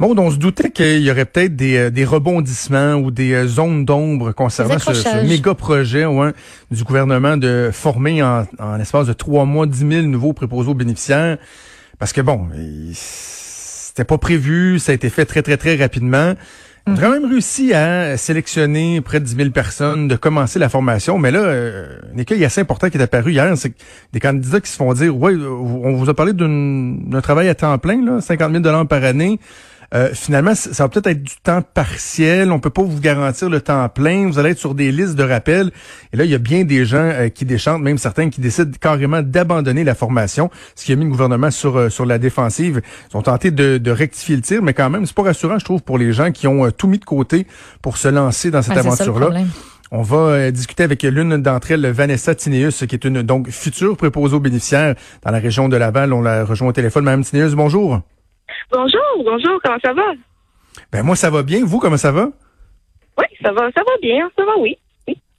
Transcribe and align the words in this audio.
Bon, 0.00 0.12
on 0.18 0.30
se 0.30 0.36
doutait 0.36 0.70
qu'il 0.70 1.02
y 1.02 1.10
aurait 1.10 1.24
peut-être 1.24 1.54
des, 1.54 1.76
euh, 1.76 1.90
des, 1.90 2.04
rebondissements 2.04 2.94
ou 2.94 3.12
des 3.12 3.32
euh, 3.32 3.46
zones 3.46 3.84
d'ombre 3.84 4.32
concernant 4.32 4.78
ce, 4.80 4.92
ce, 4.92 5.24
méga 5.24 5.54
projet 5.54 6.04
ouais, 6.04 6.32
du 6.72 6.82
gouvernement 6.82 7.36
de 7.36 7.70
former 7.72 8.20
en, 8.20 8.44
en 8.58 8.76
l'espace 8.76 9.06
de 9.06 9.12
trois 9.12 9.44
mois 9.44 9.66
10 9.66 9.78
000 9.88 10.02
nouveaux 10.06 10.32
préposés 10.32 10.70
aux 10.70 10.74
bénéficiaires. 10.74 11.38
Parce 12.00 12.12
que 12.12 12.20
bon, 12.20 12.48
c'était 12.92 14.04
pas 14.04 14.18
prévu, 14.18 14.80
ça 14.80 14.90
a 14.90 14.94
été 14.96 15.10
fait 15.10 15.26
très, 15.26 15.42
très, 15.42 15.56
très 15.56 15.76
rapidement. 15.76 16.34
On 16.86 16.96
a 16.96 17.00
quand 17.00 17.10
même 17.10 17.24
réussi 17.24 17.72
à 17.72 18.18
sélectionner 18.18 19.00
près 19.00 19.18
de 19.18 19.24
10 19.24 19.36
000 19.36 19.50
personnes, 19.50 20.06
de 20.06 20.16
commencer 20.16 20.58
la 20.58 20.68
formation. 20.68 21.16
Mais 21.18 21.30
là, 21.30 21.38
euh, 21.38 21.98
un 22.14 22.18
écueil 22.18 22.44
assez 22.44 22.60
important 22.60 22.90
qui 22.90 22.98
est 22.98 23.02
apparu 23.02 23.32
hier, 23.32 23.56
c'est 23.56 23.72
des 24.12 24.20
candidats 24.20 24.60
qui 24.60 24.70
se 24.70 24.76
font 24.76 24.92
dire, 24.92 25.16
ouais, 25.16 25.34
on 25.34 25.94
vous 25.94 26.10
a 26.10 26.14
parlé 26.14 26.34
d'un 26.34 27.20
travail 27.22 27.48
à 27.48 27.54
temps 27.54 27.78
plein, 27.78 28.04
là, 28.04 28.20
50 28.20 28.62
000 28.62 28.84
par 28.84 29.02
année. 29.02 29.40
Euh, 29.92 30.10
finalement, 30.14 30.54
ça 30.54 30.84
va 30.84 30.88
peut-être 30.88 31.06
être 31.08 31.22
du 31.22 31.34
temps 31.42 31.62
partiel. 31.62 32.50
On 32.52 32.58
peut 32.58 32.70
pas 32.70 32.82
vous 32.82 33.00
garantir 33.00 33.50
le 33.50 33.60
temps 33.60 33.88
plein. 33.88 34.28
Vous 34.28 34.38
allez 34.38 34.50
être 34.50 34.58
sur 34.58 34.74
des 34.74 34.92
listes 34.92 35.14
de 35.14 35.24
rappels. 35.24 35.70
Et 36.12 36.16
là, 36.16 36.24
il 36.24 36.30
y 36.30 36.34
a 36.34 36.38
bien 36.38 36.64
des 36.64 36.84
gens 36.84 36.96
euh, 36.98 37.28
qui 37.28 37.44
déchantent, 37.44 37.82
même 37.82 37.98
certains 37.98 38.30
qui 38.30 38.40
décident 38.40 38.72
carrément 38.80 39.22
d'abandonner 39.22 39.84
la 39.84 39.94
formation, 39.94 40.50
ce 40.74 40.84
qui 40.84 40.92
a 40.92 40.96
mis 40.96 41.04
le 41.04 41.10
gouvernement 41.10 41.50
sur 41.50 41.76
euh, 41.76 41.88
sur 41.90 42.06
la 42.06 42.18
défensive. 42.18 42.80
Ils 43.12 43.16
ont 43.16 43.22
tenté 43.22 43.50
de, 43.50 43.78
de, 43.78 43.90
rectifier 43.90 44.36
le 44.36 44.42
tir, 44.42 44.62
mais 44.62 44.74
quand 44.74 44.90
même, 44.90 45.06
c'est 45.06 45.14
pas 45.14 45.22
rassurant, 45.22 45.58
je 45.58 45.64
trouve, 45.64 45.82
pour 45.82 45.98
les 45.98 46.12
gens 46.12 46.32
qui 46.32 46.46
ont 46.46 46.70
tout 46.70 46.88
mis 46.88 46.98
de 46.98 47.04
côté 47.04 47.46
pour 47.82 47.96
se 47.96 48.08
lancer 48.08 48.50
dans 48.50 48.62
cette 48.62 48.76
aventure-là. 48.76 49.30
On 49.90 50.02
va 50.02 50.50
discuter 50.50 50.82
avec 50.82 51.02
l'une 51.02 51.36
d'entre 51.36 51.70
elles, 51.70 51.86
Vanessa 51.86 52.34
Tineus, 52.34 52.84
qui 52.88 52.94
est 52.94 53.04
une 53.04 53.22
donc 53.22 53.50
future 53.50 53.96
préposée 53.96 54.34
aux 54.34 54.40
bénéficiaires 54.40 54.96
dans 55.22 55.30
la 55.30 55.38
région 55.38 55.68
de 55.68 55.76
Laval. 55.76 56.12
On 56.12 56.20
la 56.20 56.44
rejoint 56.44 56.68
au 56.68 56.72
téléphone. 56.72 57.04
Madame 57.04 57.22
Tineus, 57.22 57.54
bonjour. 57.54 58.00
Bonjour, 58.72 59.24
bonjour, 59.24 59.60
comment 59.62 59.78
ça 59.84 59.92
va? 59.92 60.12
Ben 60.92 61.02
moi 61.02 61.16
ça 61.16 61.30
va 61.30 61.42
bien, 61.42 61.64
vous 61.64 61.78
comment 61.78 61.96
ça 61.96 62.12
va? 62.12 62.28
Oui, 63.18 63.26
ça 63.42 63.52
va, 63.52 63.70
ça 63.72 63.82
va 63.82 63.92
bien, 64.02 64.28
ça 64.36 64.44
va 64.44 64.52
oui. 64.58 64.76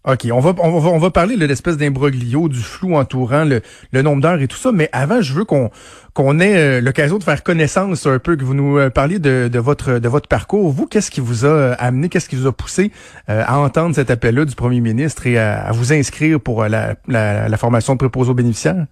OK, 0.07 0.27
on 0.31 0.39
va, 0.39 0.53
on 0.59 0.79
va, 0.79 0.89
on 0.89 0.99
va 0.99 1.09
parler 1.09 1.35
de 1.35 1.45
l'espèce 1.47 1.77
d'imbroglio, 1.77 2.47
du 2.47 2.59
flou 2.59 2.95
entourant 2.95 3.43
le, 3.43 3.61
le 3.91 4.01
nombre 4.03 4.21
d'heures 4.21 4.39
et 4.39 4.47
tout 4.47 4.55
ça, 4.55 4.71
mais 4.71 4.87
avant, 4.91 5.19
je 5.21 5.33
veux 5.33 5.45
qu'on 5.45 5.71
qu'on 6.13 6.39
ait 6.39 6.57
euh, 6.57 6.79
l'occasion 6.81 7.17
de 7.17 7.23
faire 7.23 7.41
connaissance 7.41 8.05
un 8.05 8.19
peu, 8.19 8.35
que 8.35 8.43
vous 8.43 8.53
nous 8.53 8.77
euh, 8.77 8.91
parliez 8.91 9.17
de, 9.17 9.49
de 9.51 9.59
votre 9.59 9.97
de 9.97 10.07
votre 10.07 10.29
parcours. 10.29 10.69
Vous, 10.69 10.85
qu'est-ce 10.85 11.09
qui 11.09 11.21
vous 11.21 11.43
a 11.43 11.47
euh, 11.47 11.75
amené, 11.79 12.09
qu'est-ce 12.09 12.29
qui 12.29 12.35
vous 12.35 12.45
a 12.45 12.51
poussé 12.51 12.91
à 13.27 13.57
entendre 13.57 13.95
cet 13.95 14.11
appel-là 14.11 14.45
du 14.45 14.53
premier 14.53 14.79
ministre 14.79 15.25
et 15.25 15.39
à, 15.39 15.71
vous 15.71 15.91
inscrire 15.91 16.39
pour 16.39 16.65
la, 16.65 16.95
la, 17.07 17.49
la 17.49 17.57
formation 17.57 17.93
de 17.93 17.97
préposés 17.97 18.29
aux 18.29 18.35
bénéficiaires? 18.35 18.85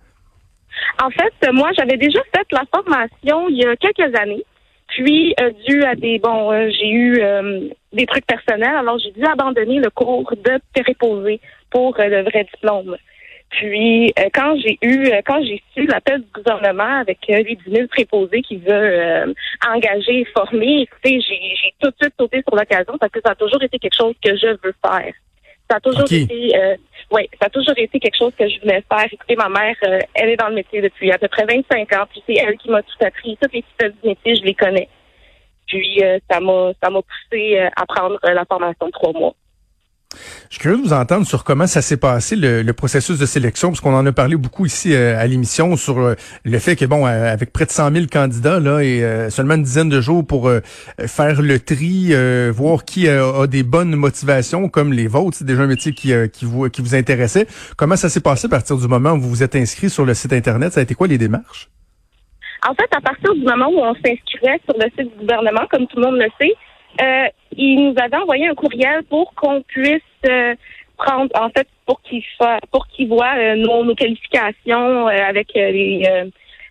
En 1.02 1.10
fait, 1.10 1.34
moi, 1.52 1.72
j'avais 1.78 1.98
déjà 1.98 2.20
fait 2.36 2.46
la 2.52 2.64
formation 2.74 3.50
il 3.50 3.58
y 3.58 3.66
a 3.66 3.76
quelques 3.76 4.16
années. 4.16 4.44
Puis, 4.94 5.34
euh, 5.40 5.50
dû 5.68 5.84
à 5.84 5.96
des 5.96 6.20
bon, 6.20 6.52
euh, 6.52 6.70
j'ai 6.70 6.90
eu 6.90 7.20
euh, 7.20 7.70
des 7.94 8.06
trucs 8.06 8.28
personnels, 8.28 8.76
alors 8.76 9.00
j'ai 9.00 9.12
dû 9.12 9.26
abandonner 9.26 9.80
le 9.80 9.90
cours 9.90 10.32
de 10.36 10.82
préposé 10.82 11.40
pour 11.72 11.96
le 11.98 12.22
vrai 12.22 12.48
diplôme. 12.54 12.96
Puis, 13.50 14.14
quand 14.34 14.56
j'ai 14.58 14.78
eu, 14.82 15.12
quand 15.26 15.44
j'ai 15.44 15.62
su 15.74 15.86
l'appel 15.86 16.22
du 16.22 16.28
gouvernement 16.34 17.02
avec 17.02 17.20
les 17.28 17.44
10 17.44 17.72
000 17.72 17.88
préposés 17.88 18.42
qui 18.42 18.58
veut 18.58 19.36
engager 19.68 20.22
et 20.22 20.26
former, 20.26 20.82
écoutez, 20.82 21.22
j'ai 21.22 21.74
tout 21.80 21.90
de 21.92 21.96
suite 22.02 22.14
sauté 22.20 22.42
sur 22.48 22.56
l'occasion 22.56 22.98
parce 23.00 23.12
que 23.12 23.20
ça 23.24 23.32
a 23.32 23.36
toujours 23.36 23.62
été 23.62 23.78
quelque 23.78 23.96
chose 23.96 24.16
que 24.24 24.36
je 24.36 24.48
veux 24.64 24.74
faire. 24.84 25.14
Ça 25.70 25.78
a 25.78 25.80
toujours 25.80 26.12
été, 26.12 26.56
euh, 26.56 26.76
oui, 27.12 27.28
ça 27.40 27.48
a 27.48 27.50
toujours 27.50 27.78
été 27.78 28.00
quelque 28.00 28.18
chose 28.18 28.34
que 28.38 28.48
je 28.48 28.60
voulais 28.60 28.84
faire. 28.92 29.08
Écoutez, 29.12 29.36
ma 29.36 29.50
mère, 29.50 29.76
euh, 29.86 30.00
elle 30.14 30.30
est 30.30 30.36
dans 30.36 30.50
le 30.50 30.56
métier 30.56 30.82
depuis 30.82 31.12
à 31.12 31.18
peu 31.18 31.28
près 31.28 31.46
25 31.46 31.94
ans, 31.94 32.06
puis 32.10 32.22
c'est 32.28 32.36
elle 32.36 32.58
qui 32.58 32.70
m'a 32.70 32.82
tout 32.82 33.06
appris. 33.06 33.38
Toutes 33.42 33.54
les 33.54 33.64
petites 33.64 34.02
du 34.02 34.10
métier, 34.10 34.36
je 34.36 34.44
les 34.44 34.54
connais. 34.54 34.90
Puis 35.68 36.04
euh, 36.04 36.20
ça 36.30 36.40
m'a, 36.40 36.72
ça 36.82 36.90
m'a 36.90 37.00
poussé 37.02 37.58
à 37.76 37.86
prendre 37.86 38.20
la 38.24 38.46
formation 38.46 38.88
de 38.88 38.92
trois 38.92 39.14
mois. 39.14 39.34
Je 40.50 40.56
suis 40.56 40.62
curieux 40.62 40.78
de 40.78 40.84
vous 40.84 40.94
entendre 40.94 41.26
sur 41.26 41.44
comment 41.44 41.68
ça 41.68 41.82
s'est 41.82 41.98
passé 41.98 42.36
le, 42.36 42.72
processus 42.74 43.20
de 43.20 43.26
sélection, 43.26 43.70
parce 43.70 43.82
qu'on 43.82 43.94
en 43.94 44.06
a 44.06 44.12
parlé 44.12 44.36
beaucoup 44.36 44.66
ici 44.66 44.94
euh, 44.94 45.20
à 45.20 45.26
l'émission 45.28 45.76
sur 45.76 46.00
euh, 46.00 46.16
le 46.44 46.60
fait 46.60 46.76
que 46.76 46.86
bon, 46.86 47.06
euh, 47.06 47.32
avec 47.32 47.54
près 47.54 47.66
de 47.66 47.72
100 47.72 47.92
000 47.92 48.06
candidats 48.12 48.60
là 48.60 48.82
et 48.82 49.30
seulement 49.30 49.56
une 49.56 49.64
dizaine 49.64 49.90
de 49.90 50.02
jours 50.02 50.26
pour 50.26 50.50
faire 51.00 51.42
le 51.42 51.60
tri, 51.60 52.14
voir 52.52 52.86
qui 52.86 53.08
a, 53.08 53.48
des 53.48 53.64
bonnes 53.64 53.96
motivations 53.96 54.70
comme 54.70 54.94
les 54.94 55.08
vôtres, 55.08 55.38
c'est 55.38 55.46
déjà 55.46 55.64
un 55.64 55.68
métier 55.68 55.94
qui, 55.94 56.14
qui 56.32 56.46
vous 56.46 56.70
qui 56.70 56.82
vous 56.82 56.96
intéressait. 56.96 57.48
Comment 57.78 57.96
ça 57.96 58.10
s'est 58.10 58.22
passé 58.22 58.48
à 58.48 58.50
partir 58.50 58.78
du 58.78 58.88
moment 58.88 59.14
où 59.14 59.22
vous 59.22 59.30
vous 59.30 59.44
êtes 59.44 59.56
inscrit 59.56 59.90
sur 59.90 60.06
le 60.06 60.14
site 60.14 60.34
internet? 60.34 60.74
Ça 60.74 60.80
a 60.80 60.84
été 60.84 60.96
quoi 60.96 61.08
les 61.08 61.18
démarches? 61.18 61.70
En 62.68 62.74
fait, 62.76 62.90
à 62.96 63.02
partir 63.02 63.34
du 63.34 63.42
moment 63.42 63.68
où 63.68 63.80
on 63.80 63.94
s'inscrivait 63.96 64.60
sur 64.66 64.78
le 64.78 64.90
site 64.98 65.12
du 65.14 65.20
gouvernement, 65.20 65.68
comme 65.70 65.86
tout 65.88 66.00
le 66.00 66.06
monde 66.06 66.16
le 66.16 66.30
sait, 66.40 66.56
euh, 67.02 67.28
il 67.56 67.90
nous 67.90 67.96
avait 67.98 68.18
envoyé 68.18 68.48
un 68.48 68.56
courriel 68.56 69.04
pour 69.04 69.34
qu'on 69.36 69.62
puisse 69.62 70.02
euh, 70.28 70.56
prendre, 70.98 71.30
en 71.36 71.50
fait, 71.50 71.68
pour 71.86 72.02
qu'il 72.02 72.24
pour 72.72 72.88
qu'il 72.88 73.08
voit 73.08 73.36
euh, 73.38 73.56
nos, 73.56 73.96
qualifications 73.96 75.08
avec 75.08 75.54
les, 75.56 76.08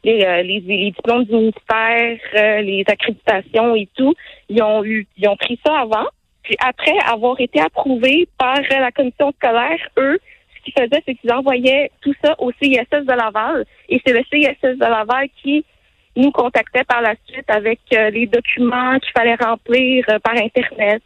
les, 0.05 0.43
les, 0.45 0.91
diplômes 0.91 1.25
du 1.25 1.35
ministère, 1.35 2.19
les 2.35 2.85
accréditations 2.87 3.75
et 3.75 3.89
tout. 3.97 4.15
Ils 4.49 4.63
ont 4.63 4.85
eu, 4.85 5.07
ils 5.19 5.29
ont 5.29 5.37
pris 5.37 5.59
ça 5.65 5.81
avant. 5.81 6.07
Puis 6.43 6.57
après 6.65 6.97
avoir 7.07 7.41
été 7.41 7.61
approuvés 7.61 8.29
par 8.39 8.61
la 8.71 8.91
commission 8.91 9.33
scolaire, 9.33 9.79
eux, 9.97 10.19
ce 10.57 10.63
qu'ils 10.63 10.73
faisaient, 10.73 11.03
c'est 11.07 11.15
qu'ils 11.15 11.33
envoyaient 11.33 11.91
tout 12.01 12.15
ça 12.25 12.35
au 12.39 12.51
CISS 12.61 12.89
de 12.91 13.13
Laval. 13.13 13.65
Et 13.89 14.01
c'est 14.05 14.13
le 14.13 14.23
CISS 14.33 14.61
de 14.63 14.81
Laval 14.81 15.29
qui 15.43 15.65
nous 16.17 16.31
contactait 16.31 16.85
par 16.85 17.01
la 17.01 17.15
suite 17.27 17.49
avec 17.49 17.81
euh, 17.95 18.11
les 18.11 18.27
documents 18.27 18.99
qu'il 18.99 19.13
fallait 19.13 19.37
remplir 19.37 20.05
euh, 20.09 20.19
par 20.19 20.35
Internet. 20.35 21.03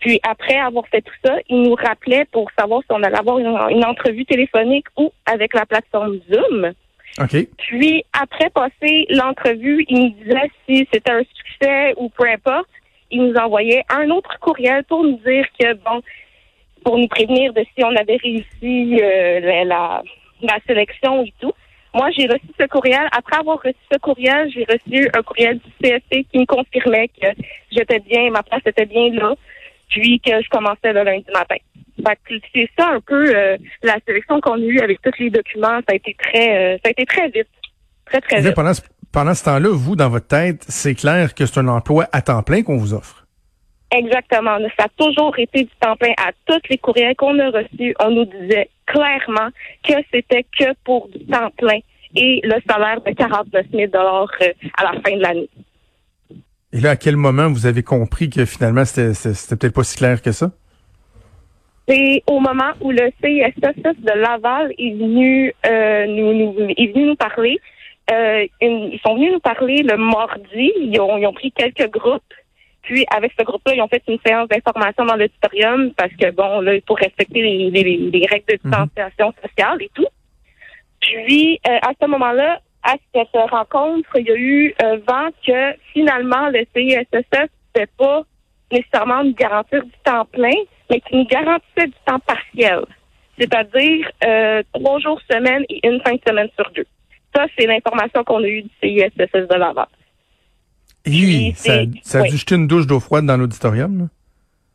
puis 0.00 0.20
après 0.22 0.56
avoir 0.56 0.86
fait 0.88 1.02
tout 1.02 1.14
ça, 1.24 1.36
il 1.48 1.62
nous 1.62 1.74
rappelait 1.74 2.24
pour 2.32 2.50
savoir 2.58 2.82
si 2.82 2.88
on 2.90 3.02
allait 3.02 3.18
avoir 3.18 3.38
une, 3.38 3.84
entrevue 3.84 4.24
téléphonique 4.24 4.86
ou 4.96 5.12
avec 5.26 5.54
la 5.54 5.66
plateforme 5.66 6.18
Zoom. 6.30 6.72
OK. 7.20 7.46
Puis 7.58 8.04
après 8.12 8.50
passer 8.50 9.06
l'entrevue, 9.10 9.84
il 9.88 9.98
nous 10.00 10.10
disait 10.10 10.50
si 10.66 10.88
c'était 10.92 11.12
un 11.12 11.22
succès 11.34 11.94
ou 11.96 12.08
peu 12.08 12.28
importe. 12.28 12.68
Il 13.10 13.24
nous 13.24 13.34
envoyait 13.34 13.84
un 13.90 14.08
autre 14.08 14.38
courriel 14.40 14.84
pour 14.84 15.04
nous 15.04 15.18
dire 15.18 15.44
que 15.60 15.74
bon, 15.74 16.00
pour 16.82 16.98
nous 16.98 17.08
prévenir 17.08 17.52
de 17.52 17.64
si 17.76 17.84
on 17.84 17.94
avait 17.94 18.16
réussi 18.16 18.98
euh, 19.02 19.64
la, 19.64 20.02
la 20.40 20.58
sélection 20.66 21.22
et 21.24 21.32
tout. 21.38 21.52
Moi, 21.94 22.08
j'ai 22.16 22.26
reçu 22.26 22.46
ce 22.58 22.66
courriel. 22.66 23.06
Après 23.12 23.36
avoir 23.36 23.58
reçu 23.58 23.76
ce 23.92 23.98
courriel, 23.98 24.50
j'ai 24.50 24.64
reçu 24.64 25.10
un 25.14 25.22
courriel 25.22 25.58
du 25.58 25.70
CSC 25.80 26.26
qui 26.30 26.38
me 26.38 26.46
confirmait 26.46 27.08
que 27.08 27.28
j'étais 27.70 28.00
bien, 28.00 28.30
ma 28.30 28.42
place 28.42 28.62
était 28.64 28.86
bien 28.86 29.10
là, 29.12 29.34
puis 29.88 30.20
que 30.20 30.30
je 30.42 30.48
commençais 30.48 30.92
le 30.92 31.02
lundi 31.04 31.26
matin. 31.32 31.56
c'est 32.54 32.68
ça 32.78 32.88
un 32.88 33.00
peu 33.00 33.36
euh, 33.36 33.56
la 33.82 33.98
sélection 34.06 34.40
qu'on 34.40 34.54
a 34.54 34.64
eue 34.64 34.80
avec 34.80 35.02
tous 35.02 35.12
les 35.18 35.30
documents. 35.30 35.80
Ça 35.86 35.92
a 35.92 35.94
été 35.94 36.16
très, 36.18 36.74
euh, 36.74 36.78
ça 36.82 36.88
a 36.88 36.90
été 36.90 37.04
très 37.04 37.28
vite, 37.28 37.48
très 38.06 38.20
très 38.22 38.40
vite. 38.40 38.54
Pendant 38.54 38.74
ce, 38.74 38.80
pendant 39.12 39.34
ce 39.34 39.44
temps-là, 39.44 39.68
vous, 39.70 39.94
dans 39.94 40.08
votre 40.08 40.28
tête, 40.28 40.64
c'est 40.68 40.94
clair 40.94 41.34
que 41.34 41.44
c'est 41.44 41.60
un 41.60 41.68
emploi 41.68 42.08
à 42.12 42.22
temps 42.22 42.42
plein 42.42 42.62
qu'on 42.62 42.78
vous 42.78 42.94
offre. 42.94 43.26
Exactement. 43.94 44.56
Ça 44.78 44.86
a 44.86 44.88
toujours 44.96 45.38
été 45.38 45.64
du 45.64 45.70
temps 45.78 45.96
plein. 45.96 46.12
À 46.16 46.30
tous 46.46 46.60
les 46.70 46.78
courriels 46.78 47.14
qu'on 47.14 47.38
a 47.38 47.50
reçus, 47.50 47.94
on 48.00 48.10
nous 48.10 48.24
disait 48.24 48.70
clairement 48.92 49.48
que 49.82 49.94
c'était 50.12 50.44
que 50.58 50.72
pour 50.84 51.08
du 51.08 51.24
temps 51.26 51.50
plein 51.56 51.78
et 52.14 52.40
le 52.44 52.60
salaire 52.68 53.00
de 53.00 53.12
49 53.12 53.66
000 53.72 53.90
euh, 53.94 54.26
à 54.76 54.84
la 54.84 55.00
fin 55.00 55.16
de 55.16 55.22
l'année. 55.22 55.48
Et 56.72 56.80
là, 56.80 56.90
à 56.90 56.96
quel 56.96 57.16
moment 57.16 57.48
vous 57.48 57.66
avez 57.66 57.82
compris 57.82 58.30
que 58.30 58.44
finalement, 58.44 58.84
c'était 58.84 59.56
peut-être 59.56 59.74
pas 59.74 59.84
si 59.84 59.96
clair 59.96 60.20
que 60.22 60.32
ça? 60.32 60.50
C'est 61.88 62.22
au 62.26 62.38
moment 62.38 62.72
où 62.80 62.90
le 62.92 63.10
CISSS 63.22 63.82
de 63.82 64.20
Laval 64.20 64.72
est 64.78 64.94
venu, 64.94 65.52
euh, 65.66 66.06
nous, 66.06 66.54
est 66.76 66.92
venu 66.92 67.06
nous 67.06 67.16
parler. 67.16 67.58
Euh, 68.10 68.46
ils 68.60 69.00
sont 69.04 69.14
venus 69.14 69.32
nous 69.32 69.40
parler 69.40 69.82
le 69.82 69.96
mardi. 69.96 70.72
ils 70.80 71.00
ont 71.00 71.32
pris 71.32 71.52
quelques 71.52 71.90
groupes 71.90 72.22
puis, 72.82 73.06
avec 73.14 73.32
ce 73.38 73.44
groupe-là, 73.44 73.74
ils 73.74 73.82
ont 73.82 73.88
fait 73.88 74.02
une 74.08 74.18
séance 74.26 74.48
d'information 74.48 75.04
dans 75.04 75.16
l'auditorium 75.16 75.92
parce 75.94 76.12
que, 76.14 76.30
bon, 76.30 76.60
là, 76.60 76.74
il 76.74 76.82
faut 76.86 76.94
respecter 76.94 77.40
les, 77.40 78.26
règles 78.28 78.46
de 78.48 78.58
mhm. 78.62 78.70
distanciation 78.70 79.32
sociale 79.40 79.80
et 79.80 79.90
tout. 79.94 80.06
Puis, 81.00 81.60
euh, 81.66 81.78
à 81.82 81.92
ce 82.00 82.06
moment-là, 82.06 82.60
à 82.82 82.94
cette 83.14 83.50
rencontre, 83.50 84.08
il 84.16 84.26
y 84.26 84.30
a 84.30 84.36
eu 84.36 84.74
un 84.82 84.96
vent 84.96 85.28
que 85.46 85.76
finalement 85.92 86.48
le 86.48 86.64
CISSS 86.74 87.06
ne 87.12 87.48
pouvait 87.72 87.86
pas 87.96 88.22
nécessairement 88.72 89.22
nous 89.22 89.34
garantir 89.34 89.84
du 89.84 89.92
temps 90.04 90.24
plein, 90.24 90.50
mais 90.90 91.00
qui 91.00 91.16
nous 91.16 91.26
garantissait 91.26 91.86
du 91.86 91.94
temps 92.04 92.18
partiel, 92.20 92.80
c'est-à-dire 93.38 94.10
euh, 94.24 94.62
trois 94.72 94.98
jours 94.98 95.20
semaine 95.30 95.64
et 95.68 95.86
une 95.86 96.00
fin 96.00 96.14
de 96.14 96.20
semaine 96.26 96.48
sur 96.58 96.68
deux. 96.72 96.86
Ça, 97.34 97.46
c'est 97.56 97.66
l'information 97.66 98.24
qu'on 98.24 98.42
a 98.42 98.48
eue 98.48 98.62
du 98.62 98.70
CISSS 98.82 99.48
de 99.48 99.54
Laval. 99.54 99.86
Oui, 101.06 101.52
ça, 101.56 101.80
ça 102.02 102.20
a 102.20 102.22
dû 102.22 102.36
jeter 102.36 102.54
une 102.54 102.66
douche 102.66 102.86
d'eau 102.86 103.00
froide 103.00 103.26
dans 103.26 103.36
l'auditorium. 103.36 104.08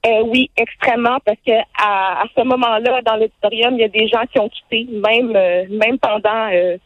Euh, 0.05 0.23
oui, 0.25 0.49
extrêmement, 0.55 1.17
parce 1.25 1.39
que 1.45 1.53
à, 1.81 2.23
ce 2.35 2.43
moment-là, 2.43 3.01
dans 3.01 3.15
l'auditorium, 3.15 3.73
il 3.75 3.81
y 3.81 3.83
a 3.83 3.89
des 3.89 4.07
gens 4.07 4.23
qui 4.31 4.39
ont 4.39 4.49
quitté, 4.49 4.87
même 4.91 5.35
euh, 5.35 5.65
même 5.69 5.97
pendant 5.99 6.49
euh, 6.51 6.77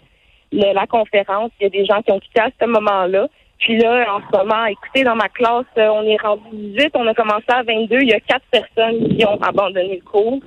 la 0.52 0.88
conférence, 0.88 1.52
il 1.60 1.64
y 1.64 1.66
a 1.68 1.70
des 1.70 1.86
gens 1.86 2.02
qui 2.02 2.12
ont 2.12 2.20
quitté 2.20 2.40
à 2.40 2.50
ce 2.60 2.66
moment-là. 2.66 3.28
Puis 3.60 3.78
là, 3.78 4.16
en 4.16 4.22
ce 4.22 4.38
moment, 4.38 4.66
écoutez, 4.66 5.04
dans 5.04 5.16
ma 5.16 5.30
classe, 5.30 5.66
on 5.78 6.04
est 6.04 6.20
rendu 6.20 6.44
18, 6.52 6.92
on 6.96 7.06
a 7.06 7.14
commencé 7.14 7.46
à 7.50 7.62
22, 7.62 8.00
il 8.02 8.10
y 8.10 8.14
a 8.14 8.20
quatre 8.20 8.46
personnes 8.50 9.16
qui 9.16 9.24
ont 9.24 9.40
abandonné 9.40 9.98
le 9.98 10.04
cours. 10.04 10.40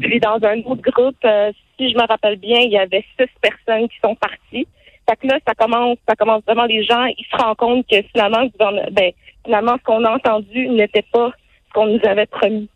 Puis 0.00 0.20
dans 0.20 0.38
un 0.42 0.58
autre 0.60 0.90
groupe, 0.90 1.26
si 1.76 1.90
je 1.90 1.94
me 1.94 2.06
rappelle 2.06 2.36
bien, 2.36 2.60
il 2.60 2.70
y 2.70 2.78
avait 2.78 3.04
six 3.18 3.28
personnes 3.42 3.88
qui 3.88 3.98
sont 4.02 4.14
parties. 4.14 4.66
Fait 5.08 5.16
que 5.16 5.26
là, 5.26 5.38
ça 5.46 5.54
commence, 5.54 5.98
ça 6.08 6.14
commence 6.14 6.42
vraiment 6.44 6.64
les 6.64 6.84
gens, 6.84 7.04
ils 7.04 7.26
se 7.30 7.36
rendent 7.36 7.56
compte 7.56 7.86
que 7.90 7.96
finalement, 8.12 8.44
ben, 8.92 9.10
finalement, 9.44 9.76
ce 9.78 9.82
qu'on 9.84 10.04
a 10.04 10.10
entendu 10.10 10.68
n'était 10.68 11.04
pas 11.12 11.32
qu'on 11.74 11.86
nous 11.86 12.00
avait 12.04 12.26
promis. 12.26 12.68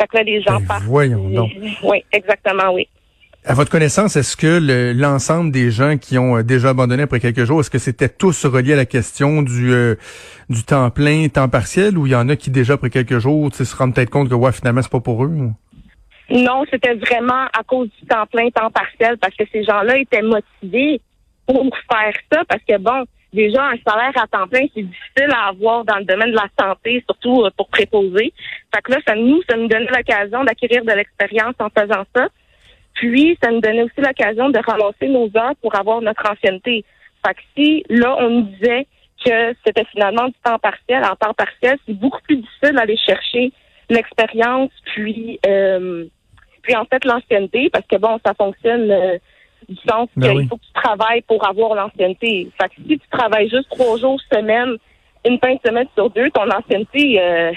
Fait 0.00 0.08
que 0.08 0.16
là, 0.16 0.22
les 0.22 0.42
gens 0.42 0.60
ben, 0.60 0.66
partent. 0.66 0.84
Voyons 0.84 1.28
donc. 1.28 1.50
Oui, 1.82 2.04
exactement, 2.12 2.72
oui. 2.72 2.88
À 3.46 3.52
votre 3.52 3.70
connaissance, 3.70 4.16
est-ce 4.16 4.38
que 4.38 4.92
l'ensemble 4.98 5.52
des 5.52 5.70
gens 5.70 5.98
qui 5.98 6.16
ont 6.16 6.38
euh, 6.38 6.42
déjà 6.42 6.70
abandonné 6.70 7.02
après 7.02 7.20
quelques 7.20 7.44
jours, 7.44 7.60
est-ce 7.60 7.68
que 7.68 7.78
c'était 7.78 8.08
tous 8.08 8.46
reliés 8.46 8.72
à 8.72 8.76
la 8.76 8.86
question 8.86 9.42
du 9.42 9.70
euh, 9.70 9.96
du 10.48 10.64
temps 10.64 10.88
plein, 10.88 11.28
temps 11.28 11.50
partiel, 11.50 11.98
ou 11.98 12.06
il 12.06 12.12
y 12.12 12.16
en 12.16 12.30
a 12.30 12.36
qui 12.36 12.48
déjà 12.48 12.74
après 12.74 12.88
quelques 12.88 13.18
jours 13.18 13.54
se 13.54 13.76
rendent 13.76 13.94
peut-être 13.94 14.08
compte 14.08 14.30
que 14.30 14.34
ouais, 14.34 14.50
finalement 14.50 14.80
c'est 14.80 14.90
pas 14.90 15.00
pour 15.00 15.24
eux? 15.24 15.30
Non, 16.30 16.64
c'était 16.70 16.94
vraiment 16.94 17.44
à 17.52 17.62
cause 17.66 17.90
du 18.00 18.06
temps 18.06 18.24
plein, 18.32 18.48
temps 18.48 18.70
partiel, 18.70 19.18
parce 19.18 19.34
que 19.34 19.44
ces 19.52 19.62
gens-là 19.62 19.98
étaient 19.98 20.22
motivés 20.22 21.02
pour 21.46 21.70
faire 21.90 22.14
ça, 22.32 22.42
parce 22.48 22.62
que 22.68 22.76
bon, 22.78 23.04
déjà 23.34 23.64
un 23.64 23.76
salaire 23.86 24.12
à 24.16 24.26
temps 24.26 24.46
plein, 24.46 24.66
c'est 24.74 24.82
difficile 24.82 25.30
à 25.32 25.48
avoir 25.48 25.84
dans 25.84 25.96
le 25.96 26.04
domaine 26.04 26.30
de 26.30 26.36
la 26.36 26.48
santé, 26.58 27.02
surtout 27.06 27.44
euh, 27.44 27.50
pour 27.56 27.68
préposer. 27.68 28.32
Fait 28.74 28.82
que 28.82 28.92
là, 28.92 28.98
ça 29.06 29.14
nous, 29.14 29.42
ça 29.48 29.56
nous 29.56 29.68
donnait 29.68 29.86
l'occasion 29.86 30.44
d'acquérir 30.44 30.84
de 30.84 30.92
l'expérience 30.92 31.54
en 31.58 31.68
faisant 31.68 32.04
ça. 32.14 32.28
Puis, 32.94 33.36
ça 33.42 33.50
nous 33.50 33.60
donnait 33.60 33.82
aussi 33.82 33.98
l'occasion 34.00 34.50
de 34.50 34.58
ramasser 34.58 35.08
nos 35.08 35.28
heures 35.36 35.56
pour 35.60 35.74
avoir 35.74 36.00
notre 36.00 36.30
ancienneté. 36.30 36.84
Fait 37.26 37.34
que 37.34 37.40
si, 37.56 37.84
là, 37.88 38.16
on 38.20 38.30
nous 38.30 38.42
disait 38.42 38.86
que 39.24 39.54
c'était 39.66 39.84
finalement 39.90 40.28
du 40.28 40.34
temps 40.44 40.58
partiel, 40.58 41.02
en 41.04 41.16
temps 41.16 41.34
partiel, 41.34 41.76
c'est 41.86 41.98
beaucoup 41.98 42.20
plus 42.22 42.36
difficile 42.36 42.76
d'aller 42.76 42.96
chercher 42.96 43.52
l'expérience, 43.90 44.70
puis, 44.94 45.40
euh, 45.46 46.04
puis 46.62 46.76
en 46.76 46.84
fait, 46.84 47.04
l'ancienneté, 47.04 47.68
parce 47.70 47.86
que 47.86 47.96
bon, 47.96 48.18
ça 48.24 48.32
fonctionne... 48.34 48.90
Euh, 48.90 49.18
du 49.68 49.76
sens 49.88 50.08
ben 50.16 50.36
qu'il 50.38 50.48
faut 50.48 50.56
que 50.56 50.64
tu 50.64 50.72
travailles 50.72 51.22
pour 51.22 51.46
avoir 51.46 51.74
l'ancienneté. 51.74 52.50
Fait 52.60 52.68
que 52.68 52.74
si 52.76 52.98
tu 52.98 53.08
travailles 53.10 53.48
juste 53.48 53.68
trois 53.70 53.96
jours 53.98 54.20
semaine, 54.32 54.76
une 55.26 55.38
fin 55.38 55.54
de 55.54 55.60
semaine 55.64 55.86
sur 55.94 56.10
deux, 56.10 56.30
ton 56.30 56.48
ancienneté, 56.50 57.20
euh, 57.20 57.52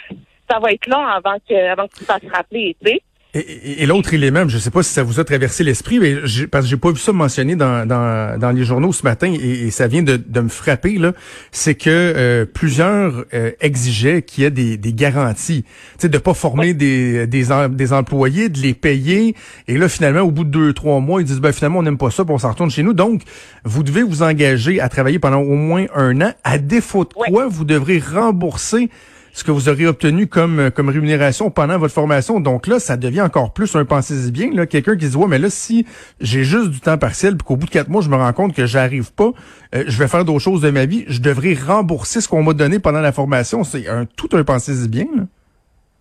ça 0.49 0.59
va 0.59 0.71
être 0.71 0.87
long 0.87 1.05
avant 1.05 1.37
que, 1.47 1.53
avant 1.53 1.87
que 1.87 1.97
tu 1.97 2.05
fasses 2.05 2.21
rappeler, 2.31 2.75
tu 2.83 2.91
sais. 2.91 3.01
Et, 3.33 3.85
l'autre 3.85 4.13
élément, 4.13 4.47
je 4.47 4.55
ne 4.55 4.61
sais 4.61 4.71
pas 4.71 4.83
si 4.83 4.93
ça 4.93 5.03
vous 5.03 5.19
a 5.19 5.23
traversé 5.25 5.63
l'esprit, 5.63 5.99
mais 5.99 6.15
parce 6.49 6.63
que 6.65 6.69
j'ai 6.69 6.77
pas 6.77 6.91
vu 6.91 6.97
ça 6.97 7.11
mentionné 7.11 7.55
dans, 7.55 7.85
dans, 7.85 8.39
dans 8.39 8.51
les 8.51 8.63
journaux 8.63 8.93
ce 8.93 9.03
matin 9.03 9.33
et, 9.39 9.69
ça 9.69 9.87
vient 9.87 10.01
de, 10.01 10.15
de, 10.15 10.41
me 10.41 10.47
frapper 10.47 10.97
là, 10.97 11.11
c'est 11.51 11.75
que 11.75 11.89
euh, 11.89 12.45
plusieurs 12.45 13.25
euh, 13.33 13.51
exigeaient 13.59 14.21
qu'il 14.21 14.43
y 14.43 14.47
ait 14.47 14.51
des, 14.51 14.77
des 14.77 14.93
garanties, 14.93 15.63
tu 15.63 15.69
sais, 15.99 16.09
de 16.09 16.17
pas 16.17 16.33
former 16.33 16.73
des, 16.73 17.27
des, 17.27 17.47
des 17.69 17.93
employés, 17.93 18.47
de 18.49 18.59
les 18.59 18.73
payer, 18.73 19.35
et 19.67 19.77
là 19.77 19.89
finalement 19.89 20.21
au 20.21 20.31
bout 20.31 20.45
de 20.45 20.49
deux 20.49 20.73
trois 20.73 20.99
mois 21.01 21.21
ils 21.21 21.25
disent 21.25 21.41
ben 21.41 21.51
finalement 21.51 21.79
on 21.79 21.83
n'aime 21.83 21.97
pas 21.97 22.11
ça, 22.11 22.23
pour 22.23 22.35
on 22.35 22.39
s'en 22.39 22.51
retourne 22.51 22.71
chez 22.71 22.83
nous. 22.83 22.93
Donc 22.93 23.23
vous 23.65 23.83
devez 23.83 24.03
vous 24.03 24.23
engager 24.23 24.79
à 24.79 24.87
travailler 24.87 25.19
pendant 25.19 25.41
au 25.41 25.55
moins 25.55 25.85
un 25.93 26.21
an, 26.21 26.31
à 26.45 26.57
défaut 26.57 27.03
de 27.03 27.13
quoi 27.13 27.47
vous 27.47 27.65
devrez 27.65 27.99
rembourser 27.99 28.89
ce 29.37 29.43
que 29.43 29.51
vous 29.51 29.69
aurez 29.69 29.85
obtenu 29.85 30.25
comme, 30.25 30.59
euh, 30.59 30.69
comme 30.71 30.89
rémunération 30.89 31.51
pendant 31.51 31.77
votre 31.77 31.93
formation. 31.93 32.39
Donc 32.39 32.65
là, 32.65 32.79
ça 32.79 32.97
devient 32.97 33.21
encore 33.21 33.53
plus 33.53 33.75
un 33.75 33.85
pensez 33.85 34.31
bien. 34.31 34.49
Là, 34.51 34.65
quelqu'un 34.65 34.97
qui 34.97 35.05
se 35.05 35.11
dit 35.11 35.15
ouais, 35.15 35.27
mais 35.27 35.37
là, 35.37 35.51
si 35.51 35.85
j'ai 36.19 36.43
juste 36.43 36.71
du 36.71 36.79
temps 36.79 36.97
partiel, 36.97 37.37
puis 37.37 37.45
qu'au 37.45 37.55
bout 37.55 37.67
de 37.67 37.71
quatre 37.71 37.87
mois, 37.87 38.01
je 38.01 38.09
me 38.09 38.15
rends 38.15 38.33
compte 38.33 38.55
que 38.55 38.65
j'arrive 38.65 39.13
pas, 39.13 39.29
euh, 39.75 39.83
je 39.85 39.99
vais 39.99 40.07
faire 40.07 40.25
d'autres 40.25 40.43
choses 40.43 40.61
de 40.61 40.71
ma 40.71 40.87
vie, 40.87 41.05
je 41.07 41.21
devrais 41.21 41.53
rembourser 41.53 42.19
ce 42.19 42.27
qu'on 42.27 42.41
m'a 42.41 42.53
donné 42.53 42.79
pendant 42.79 42.99
la 42.99 43.11
formation. 43.11 43.63
C'est 43.63 43.87
un 43.87 44.05
tout 44.05 44.29
un 44.33 44.43
pensez 44.43 44.87
bien. 44.87 45.05
Là. 45.15 45.23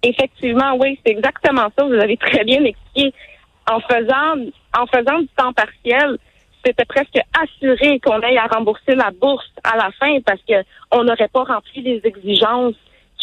Effectivement, 0.02 0.74
oui, 0.80 0.98
c'est 1.04 1.12
exactement 1.12 1.68
ça. 1.76 1.84
Vous 1.84 1.92
avez 1.92 2.16
très 2.16 2.42
bien 2.44 2.64
expliqué. 2.64 3.12
En 3.70 3.80
faisant, 3.80 4.50
en 4.78 4.86
faisant 4.86 5.18
du 5.18 5.28
temps 5.36 5.52
partiel, 5.52 6.16
c'était 6.64 6.86
presque 6.86 7.18
assuré 7.38 8.00
qu'on 8.00 8.18
aille 8.20 8.38
à 8.38 8.46
rembourser 8.46 8.94
la 8.94 9.10
bourse 9.10 9.50
à 9.62 9.76
la 9.76 9.90
fin 10.00 10.20
parce 10.24 10.40
que 10.48 10.54
on 10.90 11.04
n'aurait 11.04 11.28
pas 11.28 11.44
rempli 11.44 11.82
les 11.82 12.00
exigences 12.04 12.74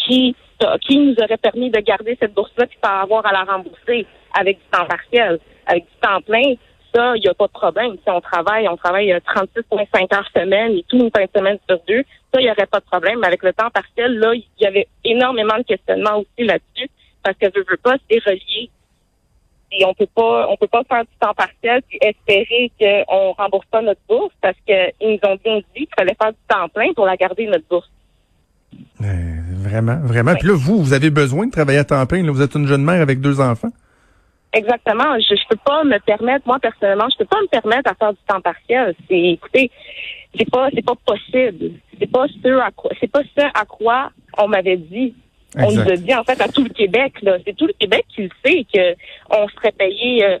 qui, 0.06 0.36
qui 0.82 0.98
nous 0.98 1.14
aurait 1.22 1.36
permis 1.36 1.70
de 1.70 1.80
garder 1.80 2.16
cette 2.20 2.34
bourse-là 2.34 2.66
puis 2.66 2.78
pas 2.80 3.00
avoir 3.00 3.26
à 3.26 3.32
la 3.32 3.44
rembourser 3.44 4.06
avec 4.38 4.58
du 4.58 4.64
temps 4.70 4.86
partiel. 4.86 5.38
Avec 5.66 5.84
du 5.84 5.96
temps 6.00 6.20
plein, 6.20 6.54
ça, 6.94 7.16
il 7.16 7.22
n'y 7.22 7.28
a 7.28 7.34
pas 7.34 7.46
de 7.46 7.52
problème. 7.52 7.96
Si 8.02 8.10
on 8.10 8.20
travaille, 8.20 8.68
on 8.68 8.76
travaille 8.76 9.10
36,5 9.10 9.14
euh, 9.72 10.16
heures 10.16 10.28
semaine 10.36 10.72
et 10.72 10.84
tout 10.88 10.96
une 10.98 11.10
fin 11.10 11.24
de 11.24 11.30
semaine 11.34 11.58
sur 11.68 11.78
deux, 11.88 12.04
ça, 12.32 12.40
il 12.40 12.44
n'y 12.44 12.50
aurait 12.50 12.66
pas 12.66 12.80
de 12.80 12.84
problème. 12.84 13.18
Mais 13.20 13.26
avec 13.26 13.42
le 13.42 13.52
temps 13.52 13.70
partiel, 13.70 14.18
là, 14.18 14.34
il 14.34 14.44
y 14.60 14.66
avait 14.66 14.86
énormément 15.04 15.56
de 15.58 15.62
questionnements 15.62 16.18
aussi 16.18 16.46
là-dessus 16.46 16.90
parce 17.22 17.36
que 17.38 17.46
je 17.54 17.60
veux 17.60 17.78
pas, 17.78 17.96
c'est 18.08 18.22
relié. 18.24 18.70
Et 19.72 19.84
on 19.84 19.94
peut 19.94 20.06
pas, 20.14 20.46
on 20.48 20.56
peut 20.56 20.68
pas 20.68 20.84
faire 20.84 21.02
du 21.02 21.16
temps 21.18 21.34
partiel 21.34 21.82
puis 21.88 21.98
espérer 22.00 22.70
qu'on 22.78 23.32
rembourse 23.32 23.66
pas 23.66 23.82
notre 23.82 24.00
bourse 24.08 24.32
parce 24.40 24.56
qu'ils 24.66 24.92
nous 25.00 25.18
ont 25.28 25.36
bien 25.42 25.56
dit 25.56 25.86
qu'il 25.86 25.88
fallait 25.96 26.14
faire 26.20 26.30
du 26.30 26.38
temps 26.48 26.68
plein 26.68 26.92
pour 26.92 27.06
la 27.06 27.16
garder 27.16 27.46
notre 27.46 27.66
bourse. 27.68 27.90
Euh, 29.00 29.33
vraiment, 29.64 29.98
vraiment. 30.02 30.34
Puis 30.34 30.48
là, 30.48 30.54
vous, 30.56 30.82
vous 30.82 30.92
avez 30.92 31.10
besoin 31.10 31.46
de 31.46 31.50
travailler 31.50 31.78
à 31.78 31.84
temps 31.84 32.04
plein. 32.06 32.22
Là, 32.22 32.30
vous 32.30 32.42
êtes 32.42 32.54
une 32.54 32.66
jeune 32.66 32.84
mère 32.84 33.00
avec 33.00 33.20
deux 33.20 33.40
enfants. 33.40 33.70
Exactement. 34.52 35.18
Je, 35.18 35.34
je 35.34 35.48
peux 35.48 35.58
pas 35.64 35.82
me 35.82 35.98
permettre, 35.98 36.46
moi 36.46 36.58
personnellement, 36.60 37.08
je 37.10 37.18
peux 37.18 37.24
pas 37.24 37.40
me 37.42 37.48
permettre 37.48 37.90
à 37.90 37.94
faire 37.94 38.12
du 38.12 38.20
temps 38.28 38.40
partiel. 38.40 38.94
C'est, 39.08 39.20
écoutez, 39.20 39.70
c'est 40.38 40.48
pas, 40.48 40.68
c'est 40.72 40.84
pas 40.84 40.94
possible. 41.04 41.72
C'est 41.98 42.10
pas 42.10 42.26
ce 42.28 42.60
à 42.60 42.70
quoi, 42.70 42.90
c'est 43.00 43.10
pas 43.10 43.22
ce 43.36 43.42
à 43.42 43.64
quoi 43.64 44.10
on 44.38 44.48
m'avait 44.48 44.76
dit. 44.76 45.14
On 45.56 45.72
nous 45.72 45.82
a 45.82 45.96
dit 45.96 46.14
en 46.14 46.24
fait 46.24 46.40
à 46.40 46.48
tout 46.48 46.64
le 46.64 46.70
Québec 46.70 47.14
là. 47.22 47.38
C'est 47.44 47.56
tout 47.56 47.66
le 47.66 47.74
Québec 47.78 48.04
qui 48.08 48.22
le 48.22 48.30
sait 48.44 48.64
que 48.72 48.94
on 49.30 49.48
serait 49.48 49.72
payé, 49.72 50.24
euh, 50.24 50.38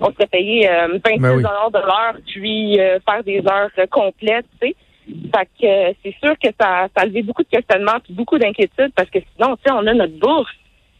on 0.00 0.12
serait 0.12 0.26
payé 0.26 0.68
euh, 0.68 0.98
26 1.04 1.18
ben 1.20 1.36
de 1.38 1.78
l'heure, 1.78 2.16
puis 2.26 2.80
euh, 2.80 2.98
faire 3.08 3.22
des 3.24 3.38
heures 3.38 3.88
complètes, 3.90 4.46
tu 4.60 4.68
sais. 4.68 4.76
Fait 5.06 5.48
que 5.60 5.66
euh, 5.66 5.92
c'est 6.02 6.14
sûr 6.22 6.34
que 6.38 6.48
ça, 6.60 6.88
ça 6.94 7.02
a 7.02 7.06
levé 7.06 7.22
beaucoup 7.22 7.42
de 7.42 7.48
questionnements 7.48 8.00
puis 8.02 8.12
beaucoup 8.12 8.38
d'inquiétudes 8.38 8.92
parce 8.94 9.08
que 9.08 9.20
sinon, 9.34 9.56
tu 9.56 9.62
sais, 9.64 9.72
on 9.72 9.86
a 9.86 9.94
notre 9.94 10.18
bourse. 10.18 10.52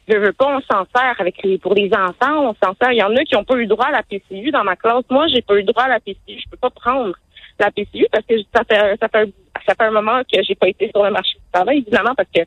Je 0.08 0.16
veux 0.16 0.32
pas, 0.32 0.46
on 0.56 0.60
s'en 0.60 0.86
sert 0.94 1.16
avec 1.18 1.42
les, 1.42 1.58
pour 1.58 1.74
les 1.74 1.90
enfants, 1.92 2.50
on 2.50 2.54
s'en 2.64 2.74
sert. 2.80 2.92
Il 2.92 2.98
y 2.98 3.02
en 3.02 3.14
a 3.16 3.24
qui 3.24 3.34
n'ont 3.34 3.42
pas 3.42 3.56
eu 3.56 3.66
droit 3.66 3.86
à 3.86 3.90
la 3.90 4.02
PCU 4.04 4.52
dans 4.52 4.62
ma 4.62 4.76
classe. 4.76 5.02
Moi, 5.10 5.26
j'ai 5.26 5.42
pas 5.42 5.56
eu 5.56 5.64
droit 5.64 5.82
à 5.82 5.88
la 5.88 5.98
PCU. 5.98 6.38
Je 6.38 6.48
peux 6.48 6.56
pas 6.56 6.70
prendre 6.70 7.12
la 7.58 7.72
PCU 7.72 8.06
parce 8.12 8.24
que 8.24 8.36
ça 8.54 8.62
fait, 8.62 8.96
ça 9.00 9.08
fait, 9.08 9.32
ça 9.66 9.74
fait 9.74 9.84
un 9.84 9.90
moment 9.90 10.20
que 10.20 10.40
j'ai 10.44 10.54
pas 10.54 10.68
été 10.68 10.88
sur 10.94 11.02
le 11.02 11.10
marché 11.10 11.34
du 11.34 11.52
travail, 11.52 11.78
évidemment, 11.78 12.14
parce 12.14 12.28
que 12.32 12.42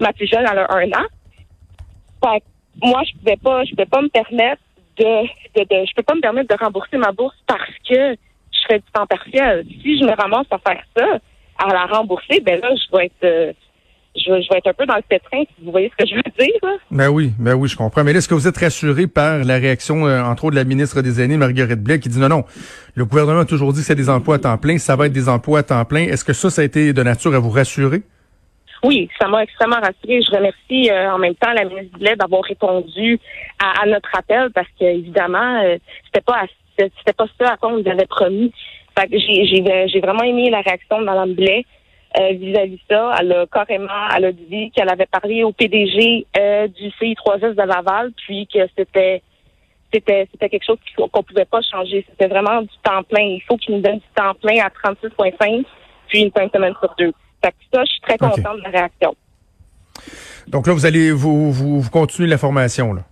ma 0.00 0.12
plus 0.12 0.26
jeune, 0.26 0.44
elle 0.50 0.58
a 0.58 0.66
un 0.70 0.88
an. 0.88 1.06
Fait 2.22 2.40
que 2.40 2.44
moi, 2.86 3.02
je 3.04 3.16
pouvais 3.18 3.36
pas, 3.36 3.64
je 3.64 3.70
pouvais 3.70 3.86
pas 3.86 4.02
me 4.02 4.08
permettre 4.08 4.60
de, 4.98 5.22
de, 5.56 5.64
de, 5.64 5.86
je 5.86 5.94
peux 5.94 6.02
pas 6.02 6.14
me 6.14 6.20
permettre 6.20 6.54
de 6.54 6.62
rembourser 6.62 6.98
ma 6.98 7.12
bourse 7.12 7.36
parce 7.46 7.72
que 7.88 8.16
du 8.70 8.92
temps 8.92 9.06
partiel. 9.06 9.64
Si 9.82 9.98
je 9.98 10.04
me 10.04 10.14
ramasse 10.14 10.46
à 10.50 10.58
faire 10.58 10.82
ça, 10.96 11.18
à 11.58 11.72
la 11.72 11.86
rembourser, 11.86 12.40
ben 12.40 12.60
là, 12.60 12.70
je 12.74 12.96
vais 12.96 13.06
être 13.06 13.24
euh, 13.24 13.52
je, 14.16 14.30
vais 14.32 14.58
être 14.58 14.68
un 14.68 14.72
peu 14.72 14.86
dans 14.86 14.96
le 14.96 15.02
pétrin, 15.02 15.42
si 15.42 15.64
vous 15.64 15.70
voyez 15.70 15.90
ce 15.90 16.04
que 16.04 16.10
je 16.10 16.16
veux 16.16 16.22
dire. 16.38 16.78
Ben 16.90 17.08
oui, 17.08 17.32
ben 17.38 17.54
oui, 17.54 17.68
je 17.68 17.76
comprends. 17.76 18.04
Mais 18.04 18.12
est-ce 18.12 18.28
que 18.28 18.34
vous 18.34 18.48
êtes 18.48 18.56
rassuré 18.56 19.06
par 19.06 19.44
la 19.44 19.56
réaction, 19.56 20.06
euh, 20.06 20.22
entre 20.22 20.44
autres, 20.44 20.54
de 20.54 20.60
la 20.60 20.64
ministre 20.64 21.02
des 21.02 21.20
Aînés, 21.20 21.36
Marguerite 21.36 21.82
Blais, 21.82 22.00
qui 22.00 22.08
dit 22.08 22.18
non, 22.18 22.28
non, 22.28 22.44
le 22.94 23.04
gouvernement 23.04 23.40
a 23.40 23.44
toujours 23.44 23.72
dit 23.72 23.80
que 23.80 23.86
c'est 23.86 23.94
des 23.94 24.10
emplois 24.10 24.36
à 24.36 24.38
temps 24.38 24.58
plein, 24.58 24.78
ça 24.78 24.96
va 24.96 25.06
être 25.06 25.12
des 25.12 25.28
emplois 25.28 25.60
à 25.60 25.62
temps 25.62 25.84
plein. 25.84 26.02
Est-ce 26.02 26.24
que 26.24 26.32
ça, 26.32 26.50
ça 26.50 26.62
a 26.62 26.64
été 26.64 26.92
de 26.92 27.02
nature 27.02 27.34
à 27.34 27.38
vous 27.38 27.50
rassurer? 27.50 28.02
Oui, 28.84 29.08
ça 29.20 29.26
m'a 29.26 29.42
extrêmement 29.42 29.80
rassuré. 29.80 30.20
Je 30.22 30.30
remercie 30.30 30.90
euh, 30.90 31.12
en 31.12 31.18
même 31.18 31.34
temps 31.34 31.52
la 31.52 31.64
ministre 31.64 31.98
Blais 31.98 32.14
d'avoir 32.14 32.42
répondu 32.44 33.18
à, 33.58 33.86
notre 33.86 34.10
appel 34.16 34.50
parce 34.54 34.68
que 34.78 34.84
évidemment, 34.84 35.60
c'était 36.06 36.24
pas 36.24 36.36
assez 36.42 36.54
c'était 36.98 37.12
pas 37.12 37.26
ça 37.38 37.52
à 37.52 37.56
quoi 37.56 37.70
on 37.70 37.78
nous 37.78 37.90
avait 37.90 38.06
promis. 38.06 38.52
Fait 38.98 39.08
que 39.08 39.18
j'ai 39.18 40.00
vraiment 40.00 40.22
aimé 40.22 40.50
la 40.50 40.60
réaction 40.60 41.00
de 41.00 41.04
Mme 41.04 41.34
Blais 41.34 41.64
euh, 42.18 42.32
vis-à-vis 42.32 42.76
de 42.76 42.80
ça. 42.90 43.14
Elle 43.20 43.32
a 43.32 43.46
carrément, 43.46 44.08
elle 44.16 44.24
a 44.26 44.32
dit 44.32 44.70
qu'elle 44.74 44.88
avait 44.88 45.06
parlé 45.06 45.44
au 45.44 45.52
PDG 45.52 46.26
euh, 46.36 46.66
du 46.68 46.88
CI3S 47.00 47.54
de 47.54 47.62
Laval, 47.62 48.12
puis 48.26 48.48
que 48.52 48.60
c'était 48.76 49.22
c'était 49.92 50.28
c'était 50.30 50.48
quelque 50.48 50.64
chose 50.64 50.78
qu'on 50.96 51.22
pouvait 51.22 51.44
pas 51.44 51.60
changer. 51.62 52.04
C'était 52.10 52.28
vraiment 52.28 52.62
du 52.62 52.76
temps 52.82 53.02
plein. 53.04 53.22
Il 53.22 53.42
faut 53.46 53.56
qu'il 53.56 53.76
nous 53.76 53.80
donne 53.80 53.98
du 53.98 54.08
temps 54.14 54.34
plein 54.34 54.64
à 54.64 54.68
36,5 54.68 55.64
puis 56.08 56.22
une 56.22 56.32
fin 56.32 56.46
de 56.46 56.50
semaine 56.50 56.74
sur 56.80 56.94
deux. 56.98 57.12
Fait 57.44 57.50
que 57.50 57.56
ça, 57.72 57.84
je 57.84 57.90
suis 57.90 58.00
très 58.00 58.18
contente 58.18 58.56
de 58.56 58.62
la 58.62 58.70
réaction. 58.70 59.14
Donc 60.48 60.66
là, 60.66 60.72
vous 60.72 60.86
allez 60.86 61.12
vous, 61.12 61.52
vous, 61.52 61.80
vous 61.80 61.90
continuez 61.90 62.28
la 62.28 62.38
formation, 62.38 62.94
là? 62.94 63.02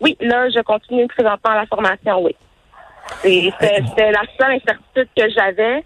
Oui, 0.00 0.16
là, 0.20 0.48
je 0.50 0.60
continue 0.62 1.06
présentement 1.06 1.54
la 1.54 1.66
formation, 1.66 2.22
oui. 2.22 2.34
C'était 3.22 4.12
la 4.12 4.22
seule 4.38 4.52
incertitude 4.52 5.08
que 5.16 5.30
j'avais. 5.30 5.84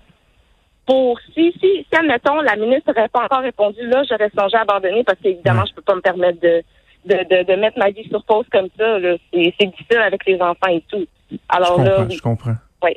Pour 0.86 1.20
si, 1.34 1.52
si, 1.60 1.86
si, 1.90 1.96
admettons, 1.98 2.40
la 2.40 2.56
ministre 2.56 2.92
n'aurait 2.92 3.08
pas 3.08 3.24
encore 3.24 3.42
répondu, 3.42 3.86
là, 3.86 4.02
j'aurais 4.08 4.30
songé 4.36 4.56
à 4.56 4.62
abandonner 4.62 5.04
parce 5.04 5.18
qu'évidemment, 5.20 5.64
je 5.66 5.74
peux 5.74 5.82
pas 5.82 5.94
me 5.94 6.00
permettre 6.00 6.40
de, 6.40 6.62
de, 7.04 7.14
de, 7.14 7.44
de, 7.44 7.56
mettre 7.56 7.78
ma 7.78 7.90
vie 7.90 8.08
sur 8.08 8.24
pause 8.24 8.46
comme 8.50 8.68
ça. 8.78 8.98
C'est 9.32 9.66
difficile 9.66 9.98
avec 9.98 10.24
les 10.26 10.40
enfants 10.40 10.68
et 10.70 10.82
tout. 10.88 11.06
Alors 11.50 11.78
je 11.78 11.90
comprends, 11.90 12.10
je 12.10 12.22
comprends. 12.22 12.54
Oui. 12.84 12.96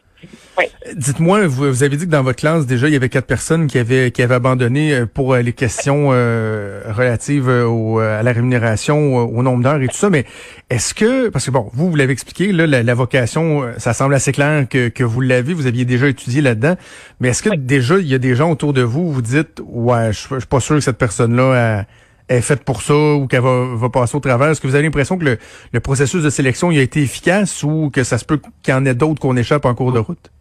oui. 0.60 0.66
Dites-moi, 0.96 1.48
vous, 1.48 1.72
vous, 1.72 1.84
avez 1.84 1.98
dit 1.98 2.06
que 2.06 2.12
dans 2.12 2.22
votre 2.22 2.38
classe, 2.38 2.68
déjà, 2.68 2.88
il 2.88 2.94
y 2.94 2.96
avait 2.96 3.10
quatre 3.10 3.26
personnes 3.26 3.66
qui 3.66 3.80
avaient 3.80 4.12
qui 4.12 4.22
avaient 4.22 4.36
abandonné 4.36 4.94
euh, 4.94 5.06
pour 5.08 5.34
euh, 5.34 5.42
les 5.42 5.54
questions 5.54 6.10
euh, 6.12 6.84
relatives 6.90 7.48
au, 7.48 7.98
à 7.98 8.22
la 8.22 8.32
rémunération, 8.32 9.16
au 9.16 9.42
nombre 9.42 9.64
d'heures 9.64 9.82
et 9.82 9.88
tout 9.88 9.98
ça. 9.98 10.12
Mais 10.12 10.26
est-ce 10.70 10.94
que, 10.94 11.30
parce 11.30 11.46
que 11.46 11.52
bon, 11.52 11.72
vous, 11.74 11.90
vous 11.90 11.96
l'avez 11.96 12.14
expliqué, 12.14 12.52
là, 12.52 12.68
la, 12.68 12.94
vocation, 12.94 13.72
ça 13.78 13.94
semble 13.94 14.14
assez 14.14 14.32
clair 14.32 14.68
que, 14.70 14.90
que 14.90 15.04
vous 15.04 15.22
l'avez, 15.22 15.56
vous 15.56 15.66
aviez 15.66 15.86
déjà 15.86 16.08
étudié 16.08 16.42
là-dedans. 16.42 16.76
Mais 17.20 17.30
est-ce 17.30 17.42
que 17.42 17.56
déjà, 17.56 17.98
il 17.98 18.08
y 18.08 18.14
a 18.14 18.20
des 18.20 18.36
gens 18.36 18.52
autour 18.52 18.74
de 18.74 18.84
vous, 18.84 19.12
vous 19.12 19.22
dites, 19.24 19.62
ouais, 19.66 20.14
je, 20.14 20.28
je 20.30 20.40
suis 20.40 20.48
pas 20.48 20.60
sûr 20.60 20.76
que 20.76 20.82
cette 20.82 21.00
personne-là 21.00 21.80
a 21.80 21.86
est 22.38 22.42
faite 22.42 22.64
pour 22.64 22.82
ça 22.82 22.94
ou 22.94 23.28
qu'elle 23.28 23.42
va, 23.42 23.76
va, 23.76 23.90
passer 23.90 24.16
au 24.16 24.20
travers? 24.20 24.50
Est-ce 24.50 24.62
que 24.62 24.68
vous 24.68 24.76
avez 24.76 24.84
l'impression 24.84 25.18
que 25.18 25.26
le, 25.26 25.38
le, 25.72 25.80
processus 25.80 26.24
de 26.24 26.30
sélection 26.30 26.72
il 26.72 26.80
a 26.80 26.82
été 26.82 27.02
efficace 27.02 27.64
ou 27.64 27.90
que 27.92 28.04
ça 28.04 28.18
se 28.18 28.26
peut 28.26 28.40
qu'il 28.64 28.74
y 28.74 28.78
en 28.78 28.86
ait 28.86 28.96
d'autres 28.96 29.22
qu'on 29.22 29.38
échappe 29.38 29.66
en 29.66 29.76
cours 29.76 29.92
de 29.92 30.00
route? 30.00 30.32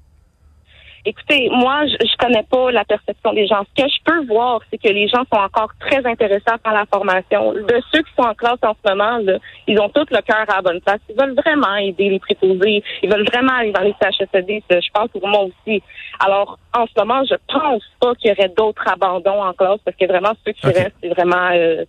Écoutez, 1.05 1.49
moi, 1.51 1.87
je, 1.87 1.97
je 2.07 2.17
connais 2.19 2.43
pas 2.43 2.71
la 2.71 2.85
perception 2.85 3.33
des 3.33 3.47
gens. 3.47 3.65
Ce 3.75 3.83
que 3.83 3.89
je 3.89 3.99
peux 4.05 4.27
voir, 4.27 4.61
c'est 4.71 4.77
que 4.77 4.89
les 4.89 5.09
gens 5.09 5.25
sont 5.33 5.41
encore 5.41 5.71
très 5.81 6.05
intéressés 6.05 6.45
par 6.63 6.75
la 6.75 6.85
formation. 6.87 7.55
De 7.55 7.81
ceux 7.91 8.03
qui 8.03 8.13
sont 8.17 8.29
en 8.29 8.35
classe 8.35 8.59
en 8.63 8.75
ce 8.75 8.91
moment, 8.91 9.19
là, 9.19 9.39
ils 9.67 9.81
ont 9.81 9.89
tout 9.89 10.05
le 10.11 10.21
cœur 10.21 10.45
à 10.49 10.57
la 10.57 10.63
bonne 10.63 10.81
place. 10.83 11.01
Ils 11.09 11.17
veulent 11.17 11.35
vraiment 11.35 11.75
aider 11.77 12.11
les 12.11 12.19
préposés. 12.19 12.83
Ils 13.03 13.11
veulent 13.11 13.27
vraiment 13.27 13.53
aller 13.55 13.73
dans 13.73 13.81
les 13.81 13.95
CHSD. 14.01 14.63
Je 14.69 14.91
pense 14.93 15.09
pour 15.09 15.27
moi 15.27 15.45
aussi. 15.45 15.83
Alors, 16.19 16.59
en 16.75 16.87
ce 16.87 16.93
moment, 16.99 17.23
je 17.25 17.37
pense 17.49 17.83
pas 17.99 18.15
qu'il 18.17 18.31
y 18.31 18.33
aurait 18.33 18.53
d'autres 18.55 18.87
abandons 18.87 19.43
en 19.43 19.55
classe 19.55 19.81
parce 19.85 19.97
que 19.97 20.07
vraiment 20.07 20.33
ceux 20.45 20.53
qui 20.53 20.67
restent, 20.67 20.97
c'est 21.03 21.09
vraiment, 21.09 21.51
euh, 21.53 21.85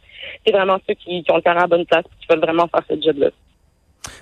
c'est 0.45 0.53
vraiment 0.53 0.77
ceux 0.87 0.93
qui, 0.93 1.23
qui 1.23 1.31
ont 1.31 1.35
le 1.35 1.41
cœur 1.41 1.57
à 1.57 1.61
la 1.61 1.67
bonne 1.67 1.85
place 1.85 2.05
et 2.05 2.21
qui 2.21 2.27
veulent 2.29 2.43
vraiment 2.43 2.67
faire 2.67 2.83
ce 2.89 3.01
job-là. 3.01 3.29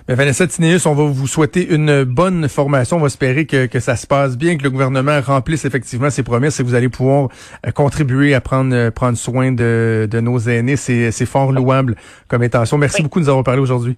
Mais 0.08 0.14
Vanessa 0.14 0.46
Tineus, 0.46 0.86
on 0.86 0.94
va 0.94 1.04
vous 1.04 1.26
souhaiter 1.26 1.72
une 1.72 2.04
bonne 2.04 2.48
formation. 2.48 2.96
On 2.96 3.00
va 3.00 3.06
espérer 3.06 3.46
que, 3.46 3.66
que 3.66 3.80
ça 3.80 3.96
se 3.96 4.06
passe 4.06 4.36
bien, 4.36 4.56
que 4.56 4.62
le 4.62 4.70
gouvernement 4.70 5.20
remplisse 5.20 5.64
effectivement 5.64 6.10
ses 6.10 6.22
promesses 6.22 6.58
et 6.60 6.62
que 6.62 6.68
vous 6.68 6.74
allez 6.74 6.88
pouvoir 6.88 7.28
euh, 7.66 7.70
contribuer 7.70 8.34
à 8.34 8.40
prendre 8.40 8.74
euh, 8.74 8.90
prendre 8.90 9.16
soin 9.16 9.52
de, 9.52 10.08
de 10.10 10.20
nos 10.20 10.38
aînés. 10.38 10.76
C'est, 10.76 11.10
c'est 11.12 11.26
fort 11.26 11.52
louable 11.52 11.96
comme 12.28 12.42
intention. 12.42 12.76
Merci 12.78 13.02
beaucoup 13.02 13.20
de 13.20 13.24
nous 13.24 13.30
avoir 13.30 13.44
parlé 13.44 13.60
aujourd'hui. 13.60 13.96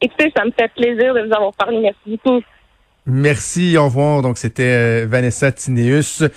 Écoutez, 0.00 0.32
ça 0.36 0.44
me 0.44 0.50
fait 0.50 0.70
plaisir 0.74 1.14
de 1.14 1.26
vous 1.26 1.34
avoir 1.34 1.52
parlé. 1.54 1.80
Merci 1.80 1.98
beaucoup. 2.24 2.42
Merci, 3.06 3.76
au 3.78 3.84
revoir. 3.84 4.20
Donc, 4.20 4.36
c'était 4.36 4.64
euh, 4.64 5.06
Vanessa 5.08 5.52
Tineus. 5.52 6.28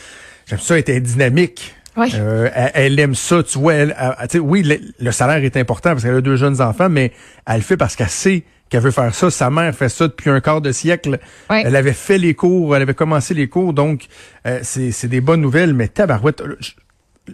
J'aime 0.46 0.60
ça, 0.60 0.76
elle 0.76 0.82
était 0.82 1.02
dynamique. 1.02 1.76
Oui. 1.98 2.14
elle, 2.54 2.98
aime 3.00 3.16
ça, 3.16 3.44
tu 3.44 3.58
vois. 3.58 3.74
Elle, 3.74 3.94
oui, 4.40 4.64
le, 4.64 4.78
le, 5.00 5.12
salaire 5.12 5.44
est 5.44 5.58
important 5.58 5.90
parce 5.90 6.04
qu'elle 6.04 6.16
a 6.16 6.22
deux 6.22 6.38
jeunes 6.38 6.62
enfants, 6.62 6.88
mais 6.88 7.12
elle 7.46 7.58
le 7.58 7.62
fait 7.62 7.76
parce 7.76 7.98
qu'elle 7.98 8.08
sait 8.08 8.44
qu'elle 8.70 8.82
veut 8.82 8.92
faire 8.92 9.14
ça. 9.14 9.30
Sa 9.30 9.50
mère 9.50 9.74
fait 9.76 9.90
ça 9.90 10.08
depuis 10.08 10.30
un 10.30 10.40
quart 10.40 10.62
de 10.62 10.72
siècle. 10.72 11.20
Elle 11.50 11.76
avait 11.76 11.94
fait 11.94 12.18
les 12.18 12.34
cours, 12.34 12.76
elle 12.76 12.82
avait 12.82 12.94
commencé 12.94 13.34
les 13.34 13.48
cours, 13.48 13.74
donc 13.74 14.06
euh, 14.46 14.60
c'est 14.64 15.08
des 15.08 15.22
bonnes 15.22 15.42
nouvelles. 15.42 15.74
Mais 15.74 15.88
tabarouette, 15.88 16.44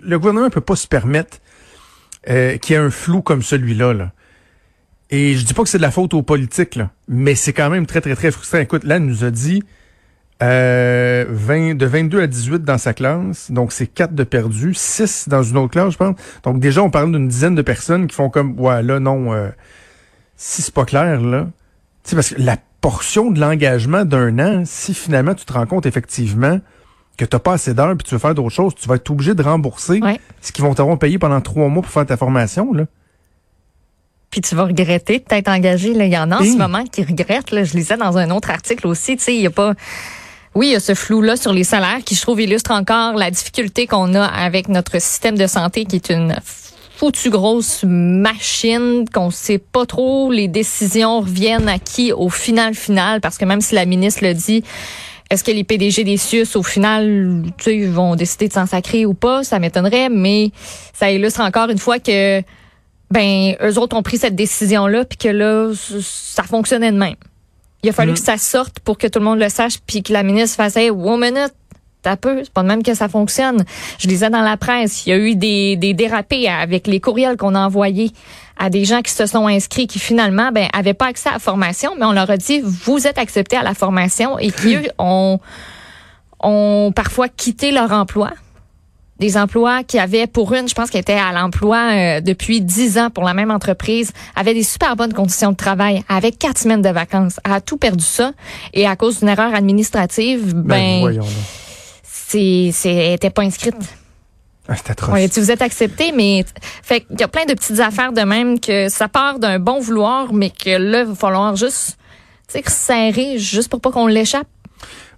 le 0.01 0.19
gouvernement 0.19 0.47
ne 0.47 0.51
peut 0.51 0.61
pas 0.61 0.75
se 0.75 0.87
permettre 0.87 1.37
euh, 2.29 2.57
qu'il 2.57 2.75
y 2.75 2.79
ait 2.79 2.81
un 2.81 2.89
flou 2.89 3.21
comme 3.21 3.41
celui-là. 3.41 3.93
Là. 3.93 4.11
Et 5.11 5.35
je 5.35 5.45
dis 5.45 5.53
pas 5.53 5.63
que 5.63 5.69
c'est 5.69 5.77
de 5.77 5.83
la 5.83 5.91
faute 5.91 6.13
aux 6.13 6.23
politiques, 6.23 6.75
là, 6.75 6.91
mais 7.07 7.35
c'est 7.35 7.53
quand 7.53 7.69
même 7.69 7.85
très, 7.85 8.01
très, 8.01 8.15
très 8.15 8.31
frustrant. 8.31 8.59
Écoute, 8.59 8.83
là, 8.83 8.95
elle 8.95 9.05
nous 9.05 9.23
a 9.23 9.29
dit 9.29 9.61
euh, 10.41 11.25
20, 11.29 11.75
de 11.75 11.85
22 11.85 12.21
à 12.21 12.27
18 12.27 12.63
dans 12.63 12.77
sa 12.77 12.93
classe, 12.93 13.51
donc 13.51 13.71
c'est 13.71 13.87
4 13.87 14.15
de 14.15 14.23
perdus, 14.23 14.73
6 14.73 15.29
dans 15.29 15.43
une 15.43 15.57
autre 15.57 15.71
classe, 15.71 15.93
je 15.93 15.97
pense. 15.97 16.15
Donc 16.43 16.59
déjà, 16.59 16.81
on 16.81 16.89
parle 16.89 17.11
d'une 17.11 17.27
dizaine 17.27 17.55
de 17.55 17.61
personnes 17.61 18.07
qui 18.07 18.15
font 18.15 18.29
comme, 18.29 18.59
ouais, 18.59 18.81
là, 18.81 18.99
non... 18.99 19.33
Euh, 19.33 19.49
si 20.35 20.61
c'est 20.61 20.73
pas 20.73 20.85
clair, 20.85 21.21
là, 21.21 21.47
tu 22.03 22.11
sais, 22.11 22.15
parce 22.15 22.29
que 22.29 22.41
la 22.41 22.57
portion 22.81 23.31
de 23.31 23.39
l'engagement 23.39 24.05
d'un 24.05 24.37
an, 24.39 24.63
si 24.65 24.93
finalement 24.93 25.33
tu 25.33 25.45
te 25.45 25.53
rends 25.53 25.65
compte 25.65 25.85
effectivement 25.85 26.59
que 27.17 27.25
tu 27.25 27.35
n'as 27.35 27.39
pas 27.39 27.53
assez 27.53 27.73
d'heures 27.73 27.95
puis 27.97 28.07
tu 28.07 28.13
veux 28.13 28.19
faire 28.19 28.35
d'autres 28.35 28.53
choses, 28.53 28.75
tu 28.75 28.87
vas 28.87 28.95
être 28.95 29.09
obligé 29.09 29.33
de 29.33 29.41
rembourser 29.41 30.01
ce 30.41 30.51
qu'ils 30.51 30.63
vont 30.63 30.73
t'avoir 30.73 30.99
payé 30.99 31.17
pendant 31.17 31.41
trois 31.41 31.67
mois 31.67 31.81
pour 31.81 31.91
faire 31.91 32.05
ta 32.05 32.17
formation, 32.17 32.73
là. 32.73 32.85
Puis 34.35 34.41
tu 34.41 34.53
vas 34.53 34.65
regretter 34.65 35.19
de 35.19 35.23
t'être 35.23 35.47
engagé. 35.47 35.93
Là. 35.93 36.05
Il 36.05 36.11
y 36.11 36.17
en 36.17 36.29
a 36.29 36.41
en 36.41 36.43
ce 36.43 36.57
moment 36.57 36.83
qui 36.83 37.03
regrettent. 37.03 37.51
Là. 37.51 37.63
Je 37.63 37.73
lisais 37.73 37.95
dans 37.95 38.17
un 38.17 38.31
autre 38.31 38.49
article 38.49 38.85
aussi. 38.85 39.15
Tu 39.15 39.23
sais, 39.23 39.35
il 39.35 39.41
y 39.41 39.45
a 39.45 39.49
pas. 39.49 39.75
Oui, 40.55 40.67
il 40.67 40.71
y 40.73 40.75
a 40.75 40.81
ce 40.81 40.93
flou-là 40.93 41.37
sur 41.37 41.53
les 41.53 41.63
salaires 41.63 41.99
qui, 42.03 42.15
je 42.15 42.21
trouve, 42.21 42.41
illustre 42.41 42.71
encore 42.71 43.13
la 43.13 43.31
difficulté 43.31 43.87
qu'on 43.87 44.13
a 44.13 44.25
avec 44.25 44.67
notre 44.67 44.99
système 44.99 45.37
de 45.37 45.47
santé 45.47 45.85
qui 45.85 45.95
est 45.95 46.09
une 46.09 46.35
foutue 46.97 47.29
grosse 47.29 47.83
machine 47.83 49.05
qu'on 49.13 49.29
sait 49.29 49.57
pas 49.57 49.85
trop 49.85 50.31
les 50.31 50.47
décisions 50.47 51.21
reviennent 51.21 51.67
à 51.67 51.79
qui 51.79 52.13
au 52.13 52.29
final 52.29 52.73
final 52.73 53.21
parce 53.21 53.37
que 53.37 53.45
même 53.45 53.61
si 53.61 53.75
la 53.75 53.85
ministre 53.85 54.23
le 54.23 54.33
dit 54.33 54.63
est-ce 55.31 55.43
que 55.43 55.51
les 55.51 55.63
PDG 55.63 56.03
des 56.03 56.17
CIUS, 56.17 56.55
au 56.55 56.61
final, 56.61 57.41
tu 57.57 57.63
sais, 57.63 57.85
vont 57.87 58.15
décider 58.15 58.47
de 58.47 58.53
s'en 58.53 58.67
sacrer 58.67 59.07
ou 59.07 59.15
pas? 59.15 59.43
Ça 59.43 59.57
m'étonnerait, 59.57 60.09
mais 60.09 60.51
ça 60.93 61.11
illustre 61.11 61.41
encore 61.41 61.69
une 61.69 61.79
fois 61.79 61.97
que, 61.97 62.41
ben, 63.09 63.55
eux 63.59 63.79
autres 63.79 63.97
ont 63.97 64.03
pris 64.03 64.19
cette 64.19 64.35
décision-là, 64.35 65.03
puis 65.03 65.17
que 65.17 65.29
là, 65.29 65.71
ça 65.73 66.43
fonctionnait 66.43 66.91
de 66.91 66.97
même. 66.97 67.15
Il 67.81 67.89
a 67.89 67.93
fallu 67.93 68.13
que 68.13 68.19
ça 68.19 68.37
sorte 68.37 68.79
pour 68.79 68.99
que 68.99 69.07
tout 69.07 69.19
le 69.19 69.25
monde 69.25 69.39
le 69.39 69.49
sache, 69.49 69.79
puis 69.85 70.03
que 70.03 70.13
la 70.13 70.21
ministre 70.21 70.57
fasse, 70.57 70.77
hey, 70.77 70.91
one 70.91 71.19
minute, 71.19 71.53
peu, 72.15 72.43
c'est 72.43 72.53
pas 72.53 72.63
de 72.63 72.67
même 72.67 72.83
que 72.83 72.93
ça 72.93 73.09
fonctionne. 73.09 73.63
Je 73.99 74.07
lisais 74.07 74.29
dans 74.29 74.41
la 74.41 74.57
presse, 74.57 75.05
il 75.05 75.09
y 75.09 75.13
a 75.13 75.17
eu 75.17 75.35
des, 75.35 75.75
des 75.75 75.93
dérapés 75.93 76.47
avec 76.47 76.87
les 76.87 76.99
courriels 76.99 77.37
qu'on 77.37 77.55
a 77.55 77.59
envoyés 77.59 78.11
à 78.57 78.69
des 78.69 78.85
gens 78.85 79.01
qui 79.01 79.11
se 79.11 79.25
sont 79.25 79.47
inscrits 79.47 79.87
qui 79.87 79.99
finalement 79.99 80.51
ben 80.53 80.67
avaient 80.73 80.93
pas 80.93 81.07
accès 81.07 81.29
à 81.29 81.33
la 81.33 81.39
formation, 81.39 81.91
mais 81.97 82.05
on 82.05 82.13
leur 82.13 82.29
a 82.29 82.37
dit 82.37 82.61
vous 82.63 83.07
êtes 83.07 83.17
acceptés 83.17 83.57
à 83.57 83.63
la 83.63 83.73
formation 83.73 84.39
et 84.39 84.51
qui 84.51 84.75
eux 84.75 84.87
ont 84.97 85.39
ont 86.41 86.91
parfois 86.95 87.27
quitté 87.27 87.71
leur 87.71 87.91
emploi. 87.91 88.31
Des 89.19 89.37
emplois 89.37 89.83
qui 89.83 89.97
avaient 89.97 90.27
pour 90.27 90.53
une, 90.53 90.67
je 90.67 90.75
pense 90.75 90.89
qu'elle 90.89 91.01
était 91.01 91.13
à 91.13 91.31
l'emploi 91.31 91.77
euh, 91.77 92.21
depuis 92.21 92.59
dix 92.59 92.97
ans 92.97 93.09
pour 93.09 93.23
la 93.23 93.33
même 93.33 93.49
entreprise, 93.49 94.11
avaient 94.35 94.53
des 94.53 94.63
super 94.63 94.97
bonnes 94.97 95.13
conditions 95.13 95.51
de 95.51 95.55
travail, 95.55 96.03
avec 96.09 96.37
quatre 96.37 96.57
semaines 96.57 96.81
de 96.81 96.89
vacances, 96.89 97.39
a 97.45 97.61
tout 97.61 97.77
perdu 97.77 98.03
ça 98.03 98.33
et 98.73 98.85
à 98.85 98.97
cause 98.97 99.19
d'une 99.19 99.29
erreur 99.29 99.55
administrative, 99.55 100.53
ben, 100.53 101.05
ben 101.05 101.21
c'est, 102.27 102.71
c'est, 102.73 103.13
était 103.13 103.29
pas 103.29 103.43
inscrite. 103.43 103.75
Ah, 104.67 104.73
c'est 104.75 104.89
atroce. 104.89 105.29
tu 105.31 105.39
vous 105.39 105.51
êtes 105.51 105.61
accepté, 105.61 106.11
mais 106.11 106.43
fait 106.81 107.05
il 107.11 107.19
y 107.19 107.23
a 107.23 107.27
plein 107.27 107.45
de 107.45 107.53
petites 107.53 107.79
affaires 107.79 108.13
de 108.13 108.21
même 108.21 108.59
que 108.59 108.89
ça 108.89 109.07
part 109.07 109.37
d'un 109.37 109.59
bon 109.59 109.79
vouloir, 109.79 110.33
mais 110.33 110.49
que 110.49 110.77
là, 110.77 111.01
il 111.01 111.07
va 111.07 111.15
falloir 111.15 111.55
juste 111.55 111.97
serrer 112.67 113.37
juste 113.37 113.69
pour 113.69 113.81
pas 113.81 113.91
qu'on 113.91 114.07
l'échappe. 114.07 114.47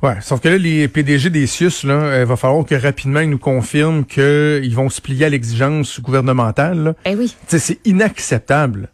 Ouais, 0.04 0.16
sauf 0.22 0.42
que 0.42 0.50
là, 0.50 0.58
les 0.58 0.88
PDG 0.88 1.30
des 1.30 1.48
CIUS, 1.48 1.84
là, 1.84 2.18
il 2.18 2.22
euh, 2.22 2.26
va 2.26 2.36
falloir 2.36 2.66
que 2.66 2.76
rapidement 2.76 3.22
ils 3.22 3.30
nous 3.30 3.40
confirment 3.40 4.06
qu'ils 4.06 4.76
vont 4.76 4.90
se 4.90 5.02
plier 5.02 5.26
à 5.26 5.30
l'exigence 5.30 6.00
gouvernementale. 6.02 6.96
Eh 7.06 7.16
oui. 7.16 7.36
c'est 7.48 7.80
inacceptable 7.86 8.90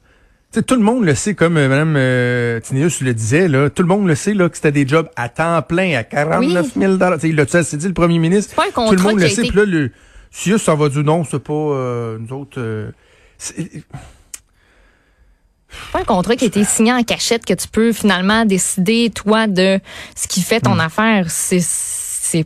tout 0.62 0.76
le 0.76 0.82
monde 0.82 1.04
le 1.04 1.16
sait, 1.16 1.34
comme 1.34 1.58
euh, 1.58 1.68
Mme 1.68 1.96
euh, 1.98 2.60
le 2.72 3.12
disait, 3.14 3.48
là, 3.48 3.70
tout 3.70 3.82
le 3.84 3.88
monde 3.88 4.08
le 4.08 4.16
sait 4.16 4.34
là, 4.34 4.50
que 4.50 4.56
c'était 4.56 4.72
des 4.72 4.88
jobs 4.88 5.10
à 5.16 5.30
temps 5.30 5.62
plein, 5.62 5.98
à 5.98 6.04
49 6.04 6.74
000 6.78 6.94
dollars. 6.94 7.18
Il 7.24 7.36
l'a 7.36 7.46
dit 7.46 7.88
le 7.88 7.94
premier 7.94 8.20
ministre. 8.20 8.56
Pas 8.56 8.66
un 8.68 8.90
tout 8.90 8.96
le 8.96 9.02
monde 9.02 9.20
le 9.20 9.30
sait. 9.30 9.42
Puis 9.42 9.56
là, 9.56 9.66
le, 9.66 9.92
si 10.34 10.58
ça 10.58 10.76
va 10.76 10.90
du 10.90 11.04
non, 11.04 11.24
c'est 11.24 11.40
pas 11.40 11.54
euh, 11.54 12.18
nous 12.20 12.36
autres. 12.36 12.60
Euh, 12.60 12.92
c'est 13.38 13.84
pas 15.92 16.00
un 16.00 16.04
contrat 16.04 16.36
qui 16.36 16.46
a 16.46 16.48
été 16.48 16.64
signé 16.64 16.92
en 16.92 17.04
cachette 17.04 17.46
que 17.46 17.54
tu 17.54 17.68
peux 17.68 17.94
finalement 17.94 18.46
décider, 18.46 19.12
toi, 19.12 19.48
de 19.48 19.80
ce 20.16 20.28
qui 20.28 20.42
fait 20.42 20.60
ton 20.60 20.76
hmm. 20.76 20.80
affaire. 20.82 21.26
C'est. 21.30 21.62
c'est 21.62 22.46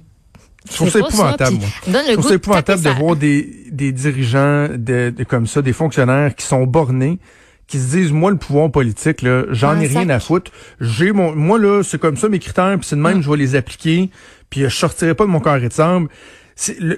je 0.69 0.75
trouve 0.75 0.89
ça 0.89 0.99
épouvantable, 0.99 1.57
moi. 1.57 1.69
Je 1.87 2.13
trouve 2.13 2.27
ça 2.27 2.33
épouvantable 2.33 2.83
de 2.83 2.89
voir 2.89 3.15
des, 3.15 3.67
des 3.71 3.93
dirigeants 3.93 4.67
de, 4.69 5.13
de, 5.15 5.23
comme 5.23 5.47
ça, 5.47 5.61
des 5.61 5.71
fonctionnaires 5.71 6.35
qui 6.35 6.45
sont 6.45 6.65
bornés, 6.65 7.19
qui 7.67 7.79
se 7.79 7.95
disent 7.95 8.11
moi 8.11 8.31
le 8.31 8.37
pouvoir 8.37 8.71
politique 8.71 9.21
là, 9.21 9.43
j'en 9.51 9.79
ai 9.79 9.87
rien 9.87 10.09
à 10.09 10.19
foutre. 10.19 10.51
J'ai 10.79 11.11
mon 11.11 11.35
moi 11.35 11.59
là, 11.59 11.83
c'est 11.83 11.99
comme 11.99 12.17
ça 12.17 12.29
mes 12.29 12.39
critères, 12.39 12.77
puis 12.77 12.87
c'est 12.87 12.95
de 12.95 13.01
même 13.01 13.21
je 13.21 13.29
vais 13.29 13.37
les 13.37 13.55
appliquer, 13.55 14.09
puis 14.49 14.61
je 14.61 14.69
sortirai 14.69 15.13
pas 15.13 15.25
de 15.25 15.29
mon 15.29 15.39
carré 15.39 15.67
de 15.67 15.73
sable. 15.73 16.07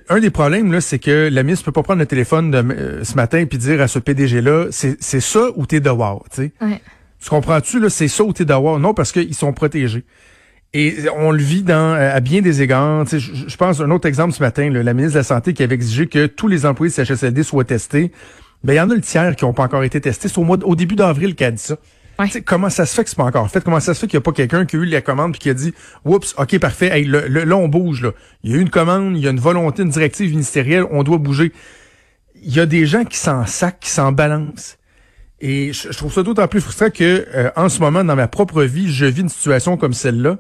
un 0.10 0.20
des 0.20 0.30
problèmes 0.30 0.72
là, 0.72 0.82
c'est 0.82 1.00
que 1.00 1.30
la 1.32 1.44
ministre 1.44 1.66
peut 1.66 1.72
pas 1.72 1.84
prendre 1.84 2.00
le 2.00 2.06
téléphone 2.06 2.52
de, 2.52 2.58
euh, 2.58 3.04
ce 3.04 3.16
matin 3.16 3.46
puis 3.46 3.58
dire 3.58 3.82
à 3.82 3.88
ce 3.88 4.00
PDG 4.00 4.42
là, 4.42 4.68
c'est 4.72 4.98
c'est 5.00 5.22
ça 5.22 5.48
ou 5.56 5.66
t'es 5.66 5.80
dehors, 5.80 6.26
tu 6.30 6.44
sais. 6.44 6.52
Ouais. 6.62 6.82
Tu 7.22 7.30
comprends-tu, 7.30 7.80
là, 7.80 7.90
c'est 7.90 8.08
ça 8.08 8.24
d'avoir. 8.40 8.80
Non, 8.80 8.94
parce 8.94 9.12
qu'ils 9.12 9.36
sont 9.36 9.52
protégés. 9.52 10.06
Et 10.74 10.96
on 11.18 11.32
le 11.32 11.42
vit 11.42 11.64
dans 11.64 11.94
à 11.94 12.20
bien 12.20 12.42
des 12.42 12.62
égards. 12.62 13.06
Je, 13.08 13.18
je 13.18 13.58
pense 13.58 13.82
un 13.82 13.90
autre 13.90 14.08
exemple 14.08 14.34
ce 14.34 14.42
matin, 14.42 14.70
la 14.70 14.94
ministre 14.94 15.16
de 15.16 15.20
la 15.20 15.24
Santé 15.24 15.54
qui 15.54 15.64
avait 15.64 15.76
exigé 15.76 16.08
que 16.08 16.28
tous 16.28 16.48
les 16.48 16.66
employés 16.66 16.94
de 16.96 17.04
CHSLD 17.04 17.44
soient 17.44 17.64
testés. 17.64 18.12
Ben, 18.64 18.74
il 18.74 18.78
y 18.78 18.82
en 18.82 18.90
a 18.90 18.96
le 18.96 19.02
tiers 19.02 19.36
qui 19.36 19.46
n'ont 19.46 19.54
pas 19.54 19.64
encore 19.64 19.84
été 19.84 20.02
testés. 20.02 20.28
C'est 20.28 20.38
au, 20.38 20.44
mois, 20.44 20.58
au 20.64 20.76
début 20.76 20.96
d'avril 20.96 21.36
qu'elle 21.36 21.48
a 21.48 21.52
dit 21.52 21.64
ça. 21.64 21.78
Comment 22.46 22.70
ça 22.70 22.86
se 22.86 22.94
fait 22.94 23.06
que 23.06 23.10
c'est 23.10 23.16
pas 23.16 23.24
encore 23.24 23.50
fait? 23.50 23.64
Comment 23.64 23.80
ça 23.80 23.94
se 23.94 24.00
fait 24.02 24.08
qu'il 24.08 24.18
n'y 24.18 24.22
a 24.22 24.24
pas 24.24 24.34
quelqu'un 24.34 24.66
qui 24.66 24.76
a 24.76 24.80
eu 24.80 24.86
la 24.86 25.02
commande 25.02 25.32
puis 25.32 25.40
qui 25.40 25.50
a 25.50 25.54
dit 25.54 25.74
Oups, 26.04 26.36
ok, 26.38 26.60
parfait, 26.60 26.88
hey, 26.88 27.06
le, 27.06 27.28
là, 27.28 27.56
on 27.56 27.70
bouge. 27.70 28.02
Là. 28.04 28.12
Il 28.44 28.52
y 28.52 28.56
a 28.56 28.58
eu 28.58 28.62
une 28.62 28.70
commande, 28.70 29.16
il 29.16 29.24
y 29.24 29.28
a 29.28 29.32
une 29.32 29.40
volonté, 29.40 29.84
une 29.84 29.90
directive 29.90 30.32
ministérielle, 30.32 30.84
on 30.92 31.04
doit 31.04 31.18
bouger. 31.18 31.54
Il 32.42 32.54
y 32.54 32.60
a 32.60 32.66
des 32.66 32.86
gens 32.86 33.06
qui 33.06 33.18
s'en 33.18 33.46
sacent, 33.46 33.76
qui 33.80 33.90
s'en 33.90 34.12
balancent. 34.12 34.78
Et 35.40 35.72
je, 35.72 35.90
trouve 35.98 36.12
ça 36.12 36.24
d'autant 36.24 36.48
plus 36.50 36.60
frustrant 36.60 36.90
que 36.90 37.26
euh, 37.34 37.50
en 37.56 37.70
ce 37.70 37.80
moment, 37.80 38.04
dans 38.04 38.18
ma 38.18 38.28
propre 38.28 38.64
vie, 38.64 38.92
je 38.92 39.06
vis 39.06 39.22
une 39.22 39.30
situation 39.30 39.78
comme 39.78 39.94
celle-là 39.94 40.38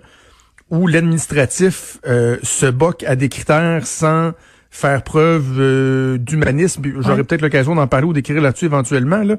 où 0.70 0.88
l'administratif 0.88 1.98
euh, 2.06 2.38
se 2.44 2.66
boque 2.66 3.04
à 3.04 3.16
des 3.16 3.30
critères 3.30 3.88
sans 3.88 4.34
faire 4.70 5.04
preuve 5.04 5.60
euh, 5.60 6.18
d'humanisme. 6.18 6.84
J'aurai 7.00 7.24
peut-être 7.24 7.42
l'occasion 7.42 7.76
d'en 7.76 7.88
parler 7.88 8.08
ou 8.08 8.14
d'écrire 8.14 8.42
là-dessus 8.42 8.66
éventuellement. 8.66 9.24
Là. 9.24 9.36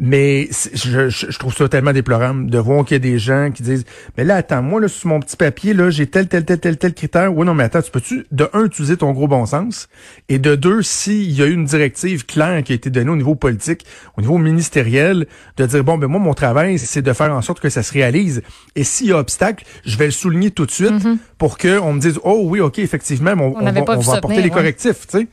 Mais 0.00 0.48
je, 0.74 1.08
je, 1.08 1.38
trouve 1.38 1.54
ça 1.54 1.68
tellement 1.68 1.92
déplorable 1.92 2.50
de 2.50 2.58
voir 2.58 2.84
qu'il 2.84 2.96
y 2.96 2.96
a 2.96 2.98
des 2.98 3.20
gens 3.20 3.52
qui 3.52 3.62
disent 3.62 3.84
Mais 4.18 4.24
là, 4.24 4.36
attends, 4.36 4.60
moi, 4.60 4.80
là, 4.80 4.88
sur 4.88 5.08
mon 5.08 5.20
petit 5.20 5.36
papier, 5.36 5.72
là, 5.72 5.88
j'ai 5.88 6.08
tel, 6.08 6.26
tel, 6.26 6.44
tel, 6.44 6.58
tel, 6.58 6.76
tel 6.76 6.94
critère. 6.94 7.32
Oui, 7.32 7.46
non, 7.46 7.54
mais 7.54 7.62
attends, 7.62 7.80
tu 7.80 7.92
peux-tu, 7.92 8.26
de 8.32 8.48
un, 8.54 8.64
utiliser 8.64 8.96
ton 8.96 9.12
gros 9.12 9.28
bon 9.28 9.46
sens, 9.46 9.88
et 10.28 10.40
de 10.40 10.56
deux, 10.56 10.82
s'il 10.82 11.30
y 11.30 11.42
a 11.42 11.46
eu 11.46 11.52
une 11.52 11.64
directive 11.64 12.26
claire 12.26 12.64
qui 12.64 12.72
a 12.72 12.74
été 12.74 12.90
donnée 12.90 13.10
au 13.10 13.16
niveau 13.16 13.36
politique, 13.36 13.86
au 14.18 14.20
niveau 14.20 14.36
ministériel, 14.36 15.28
de 15.58 15.66
dire 15.66 15.84
bon, 15.84 15.96
ben 15.96 16.08
moi, 16.08 16.18
mon 16.18 16.34
travail, 16.34 16.76
c'est 16.80 17.02
de 17.02 17.12
faire 17.12 17.32
en 17.32 17.40
sorte 17.40 17.60
que 17.60 17.70
ça 17.70 17.84
se 17.84 17.92
réalise. 17.92 18.42
Et 18.74 18.82
s'il 18.82 19.06
y 19.06 19.12
a 19.12 19.18
obstacle, 19.18 19.64
je 19.84 19.96
vais 19.96 20.06
le 20.06 20.10
souligner 20.10 20.50
tout 20.50 20.66
de 20.66 20.72
suite 20.72 20.90
mm-hmm. 20.90 21.18
pour 21.38 21.56
que 21.56 21.78
on 21.78 21.92
me 21.92 22.00
dise 22.00 22.18
Oh 22.24 22.42
oui, 22.46 22.58
OK, 22.58 22.80
effectivement, 22.80 23.34
on, 23.38 23.54
on, 23.60 23.72
va, 23.72 23.96
on 23.96 24.00
va 24.00 24.16
apporter 24.16 24.42
les 24.42 24.50
correctifs, 24.50 25.06
tu 25.06 25.18
sais. 25.18 25.28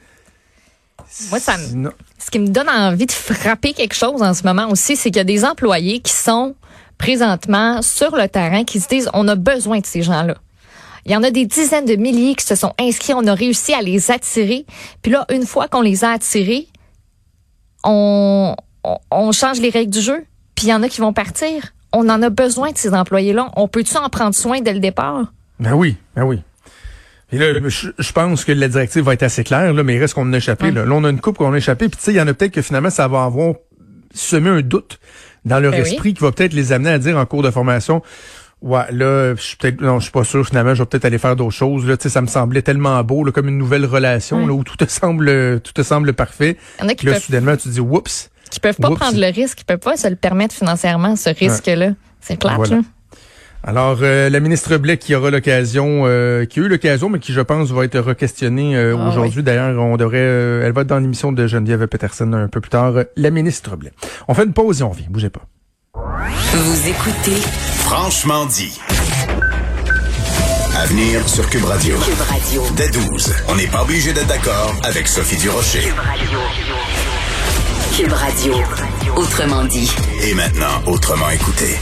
Moi, 1.29 1.39
ça 1.39 1.57
ce 1.57 2.29
qui 2.29 2.39
me 2.39 2.47
donne 2.47 2.69
envie 2.69 3.05
de 3.05 3.11
frapper 3.11 3.73
quelque 3.73 3.95
chose 3.95 4.21
en 4.21 4.33
ce 4.33 4.43
moment 4.43 4.69
aussi, 4.69 4.95
c'est 4.95 5.09
qu'il 5.09 5.17
y 5.17 5.21
a 5.21 5.25
des 5.25 5.43
employés 5.43 5.99
qui 5.99 6.13
sont 6.13 6.55
présentement 6.97 7.81
sur 7.81 8.15
le 8.15 8.27
terrain 8.29 8.63
qui 8.63 8.79
se 8.79 8.87
disent 8.87 9.09
on 9.13 9.27
a 9.27 9.35
besoin 9.35 9.79
de 9.79 9.85
ces 9.85 10.03
gens-là. 10.03 10.35
Il 11.05 11.11
y 11.11 11.15
en 11.15 11.23
a 11.23 11.31
des 11.31 11.45
dizaines 11.45 11.85
de 11.85 11.95
milliers 11.95 12.35
qui 12.35 12.45
se 12.45 12.55
sont 12.55 12.73
inscrits, 12.79 13.15
on 13.15 13.25
a 13.25 13.33
réussi 13.33 13.73
à 13.73 13.81
les 13.81 14.11
attirer. 14.11 14.65
Puis 15.01 15.11
là, 15.11 15.25
une 15.31 15.47
fois 15.47 15.67
qu'on 15.67 15.81
les 15.81 16.03
a 16.03 16.11
attirés, 16.11 16.67
on, 17.83 18.55
on, 19.09 19.31
change 19.31 19.59
les 19.59 19.71
règles 19.71 19.91
du 19.91 20.01
jeu. 20.01 20.23
Puis 20.53 20.67
il 20.67 20.69
y 20.69 20.73
en 20.73 20.83
a 20.83 20.89
qui 20.89 21.01
vont 21.01 21.13
partir. 21.13 21.73
On 21.91 22.07
en 22.07 22.21
a 22.21 22.29
besoin 22.29 22.71
de 22.71 22.77
ces 22.77 22.93
employés-là. 22.93 23.51
On 23.55 23.67
peut-tu 23.67 23.97
en 23.97 24.09
prendre 24.09 24.35
soin 24.35 24.61
dès 24.61 24.73
le 24.73 24.79
départ? 24.79 25.33
Ben 25.59 25.73
oui, 25.73 25.97
ben 26.15 26.23
oui. 26.23 26.41
Et 27.31 27.37
là, 27.37 27.47
je, 27.67 28.11
pense 28.11 28.43
que 28.43 28.51
la 28.51 28.67
directive 28.67 29.03
va 29.03 29.13
être 29.13 29.23
assez 29.23 29.43
claire, 29.43 29.73
là, 29.73 29.83
mais 29.83 29.95
il 29.95 29.99
reste 29.99 30.15
qu'on 30.15 30.31
a 30.33 30.37
échappé. 30.37 30.71
Là. 30.71 30.83
on 30.87 31.03
a 31.03 31.09
une 31.09 31.21
coupe 31.21 31.37
qu'on 31.37 31.53
a 31.53 31.57
échappé. 31.57 31.87
Puis 31.87 31.97
tu 31.97 32.03
sais, 32.03 32.11
il 32.11 32.17
y 32.17 32.21
en 32.21 32.27
a 32.27 32.33
peut-être 32.33 32.51
que 32.51 32.61
finalement, 32.61 32.89
ça 32.89 33.07
va 33.07 33.23
avoir 33.23 33.55
semé 34.13 34.49
un 34.49 34.61
doute 34.61 34.99
dans 35.45 35.59
leur 35.59 35.71
ben 35.71 35.81
esprit 35.81 36.13
qui 36.13 36.21
va 36.21 36.31
peut-être 36.31 36.53
les 36.53 36.73
amener 36.73 36.89
à 36.89 36.99
dire 36.99 37.17
en 37.17 37.25
cours 37.25 37.41
de 37.41 37.51
formation. 37.51 38.01
Ouais, 38.61 38.83
là, 38.91 39.33
je 39.35 39.41
suis 39.41 39.57
peut-être, 39.57 39.81
non, 39.81 39.99
je 39.99 40.03
suis 40.03 40.11
pas 40.11 40.23
sûr. 40.23 40.45
Finalement, 40.45 40.75
je 40.75 40.83
vais 40.83 40.85
peut-être 40.85 41.05
aller 41.05 41.17
faire 41.17 41.35
d'autres 41.35 41.55
choses. 41.55 41.87
Là, 41.87 41.97
tu 41.97 42.03
sais, 42.03 42.09
ça 42.09 42.21
me 42.21 42.27
semblait 42.27 42.61
tellement 42.61 43.01
beau, 43.03 43.23
là, 43.23 43.31
comme 43.31 43.47
une 43.47 43.57
nouvelle 43.57 43.85
relation, 43.85 44.45
là, 44.45 44.53
où 44.53 44.63
tout 44.63 44.77
te 44.77 44.85
semble, 44.85 45.61
tout 45.61 45.73
te 45.73 45.81
semble 45.81 46.13
parfait. 46.13 46.57
Il 46.79 46.83
y 46.83 46.85
en 46.85 46.89
a 46.89 46.95
qui 46.95 47.05
là, 47.05 47.19
soudainement, 47.19 47.55
tu 47.55 47.69
dis, 47.69 47.79
oups. 47.79 48.29
Qui 48.51 48.59
peuvent 48.59 48.75
pas 48.75 48.91
prendre 48.91 49.17
le 49.17 49.33
risque, 49.33 49.59
qui 49.59 49.63
peuvent 49.63 49.79
pas 49.79 49.95
se 49.95 50.07
le 50.07 50.17
permettre 50.17 50.53
financièrement, 50.53 51.15
ce 51.15 51.29
risque-là. 51.29 51.91
C'est 52.19 52.37
clair, 52.37 52.59
là. 52.59 52.81
Alors, 53.63 53.99
euh, 54.01 54.29
la 54.29 54.39
ministre 54.39 54.75
Blais 54.77 54.97
qui 54.97 55.13
aura 55.13 55.29
l'occasion, 55.29 56.03
euh, 56.05 56.45
qui 56.45 56.59
a 56.59 56.63
eu 56.63 56.67
l'occasion, 56.67 57.09
mais 57.09 57.19
qui, 57.19 57.31
je 57.31 57.41
pense, 57.41 57.69
va 57.69 57.85
être 57.85 57.99
requestionnée 57.99 58.75
euh, 58.75 58.95
ah 58.97 59.09
aujourd'hui. 59.09 59.43
D'ailleurs, 59.43 59.79
on 59.79 59.97
devrait, 59.97 60.17
elle 60.17 60.71
va 60.71 60.81
être 60.81 60.87
dans 60.87 60.97
l'émission 60.97 61.31
de 61.31 61.45
Geneviève 61.45 61.85
Peterson 61.87 62.33
un 62.33 62.47
peu 62.47 62.59
plus 62.59 62.71
tard. 62.71 62.93
la 63.15 63.29
ministre 63.29 63.75
Blais. 63.75 63.91
On 64.27 64.33
fait 64.33 64.45
une 64.45 64.53
pause 64.53 64.81
et 64.81 64.83
on 64.83 64.91
vient. 64.91 65.05
Bougez 65.09 65.29
pas. 65.29 65.41
Vous 65.93 66.87
écoutez 66.87 67.39
Franchement 67.85 68.45
dit. 68.47 68.79
Avenir 70.75 71.27
sur 71.29 71.47
Cube 71.49 71.65
Radio. 71.65 71.95
Cube 71.97 72.21
Radio. 72.29 72.63
Dès 72.75 72.89
12, 72.89 73.33
on 73.49 73.55
n'est 73.55 73.67
pas 73.67 73.83
obligé 73.83 74.11
d'être 74.13 74.27
d'accord 74.27 74.73
avec 74.83 75.07
Sophie 75.07 75.37
Durocher. 75.37 75.81
Cube 75.81 75.93
Radio. 75.97 76.39
Cube 77.95 78.13
Radio. 78.13 78.53
Autrement 79.15 79.65
dit. 79.65 79.91
Et 80.23 80.33
maintenant, 80.33 80.81
autrement 80.87 81.29
écouté. 81.29 81.77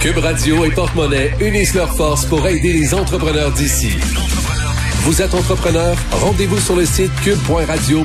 Cube 0.00 0.16
Radio 0.16 0.64
et 0.64 0.70
Porte-Monnaie 0.70 1.34
unissent 1.40 1.74
leurs 1.74 1.94
forces 1.94 2.24
pour 2.24 2.46
aider 2.48 2.72
les 2.72 2.94
entrepreneurs 2.94 3.52
d'ici. 3.52 3.98
Vous 5.02 5.20
êtes 5.20 5.34
entrepreneur? 5.34 5.94
Rendez-vous 6.10 6.58
sur 6.58 6.74
le 6.74 6.86
site 6.86 7.12
cube.radio 7.22 8.02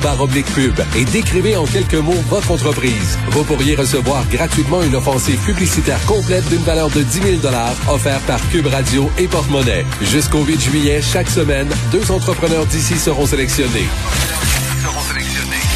pub 0.54 0.74
et 0.98 1.06
décrivez 1.06 1.56
en 1.56 1.66
quelques 1.66 1.94
mots 1.94 2.22
votre 2.28 2.52
entreprise. 2.52 3.18
Vous 3.30 3.46
pourriez 3.46 3.76
recevoir 3.76 4.28
gratuitement 4.28 4.84
une 4.84 4.96
offensive 4.96 5.40
publicitaire 5.46 6.06
complète 6.06 6.48
d'une 6.50 6.64
valeur 6.64 6.90
de 6.90 7.02
10 7.02 7.40
000 7.42 7.54
offerte 7.90 8.24
par 8.26 8.42
Cube 8.50 8.68
Radio 8.68 9.10
et 9.18 9.30
Porte-Monnaie. 9.30 9.86
Jusqu'au 10.02 10.44
8 10.44 10.60
juillet, 10.60 11.02
chaque 11.02 11.30
semaine, 11.30 11.70
deux 11.94 12.12
entrepreneurs 12.12 12.66
d'ici 12.66 12.96
seront 12.98 13.26
sélectionnés. 13.26 13.88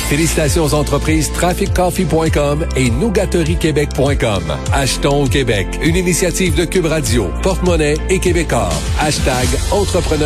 Félicitations 0.10 0.64
aux 0.64 0.74
entreprises 0.74 1.32
TrafficCoffee.com 1.34 2.66
et 2.76 2.90
NougaterieQuébec.com. 2.90 4.44
Achetons 4.74 5.26
au 5.26 5.28
Québec, 5.28 5.68
une 5.84 5.96
initiative 5.96 6.56
de 6.56 6.66
Cube 6.66 6.88
Radio, 6.88 7.30
Porte-Monnaie 7.44 7.94
et 8.10 8.18
Québecor. 8.20 8.74
Hashtag 9.00 9.48
Entrepreneur 9.72 10.20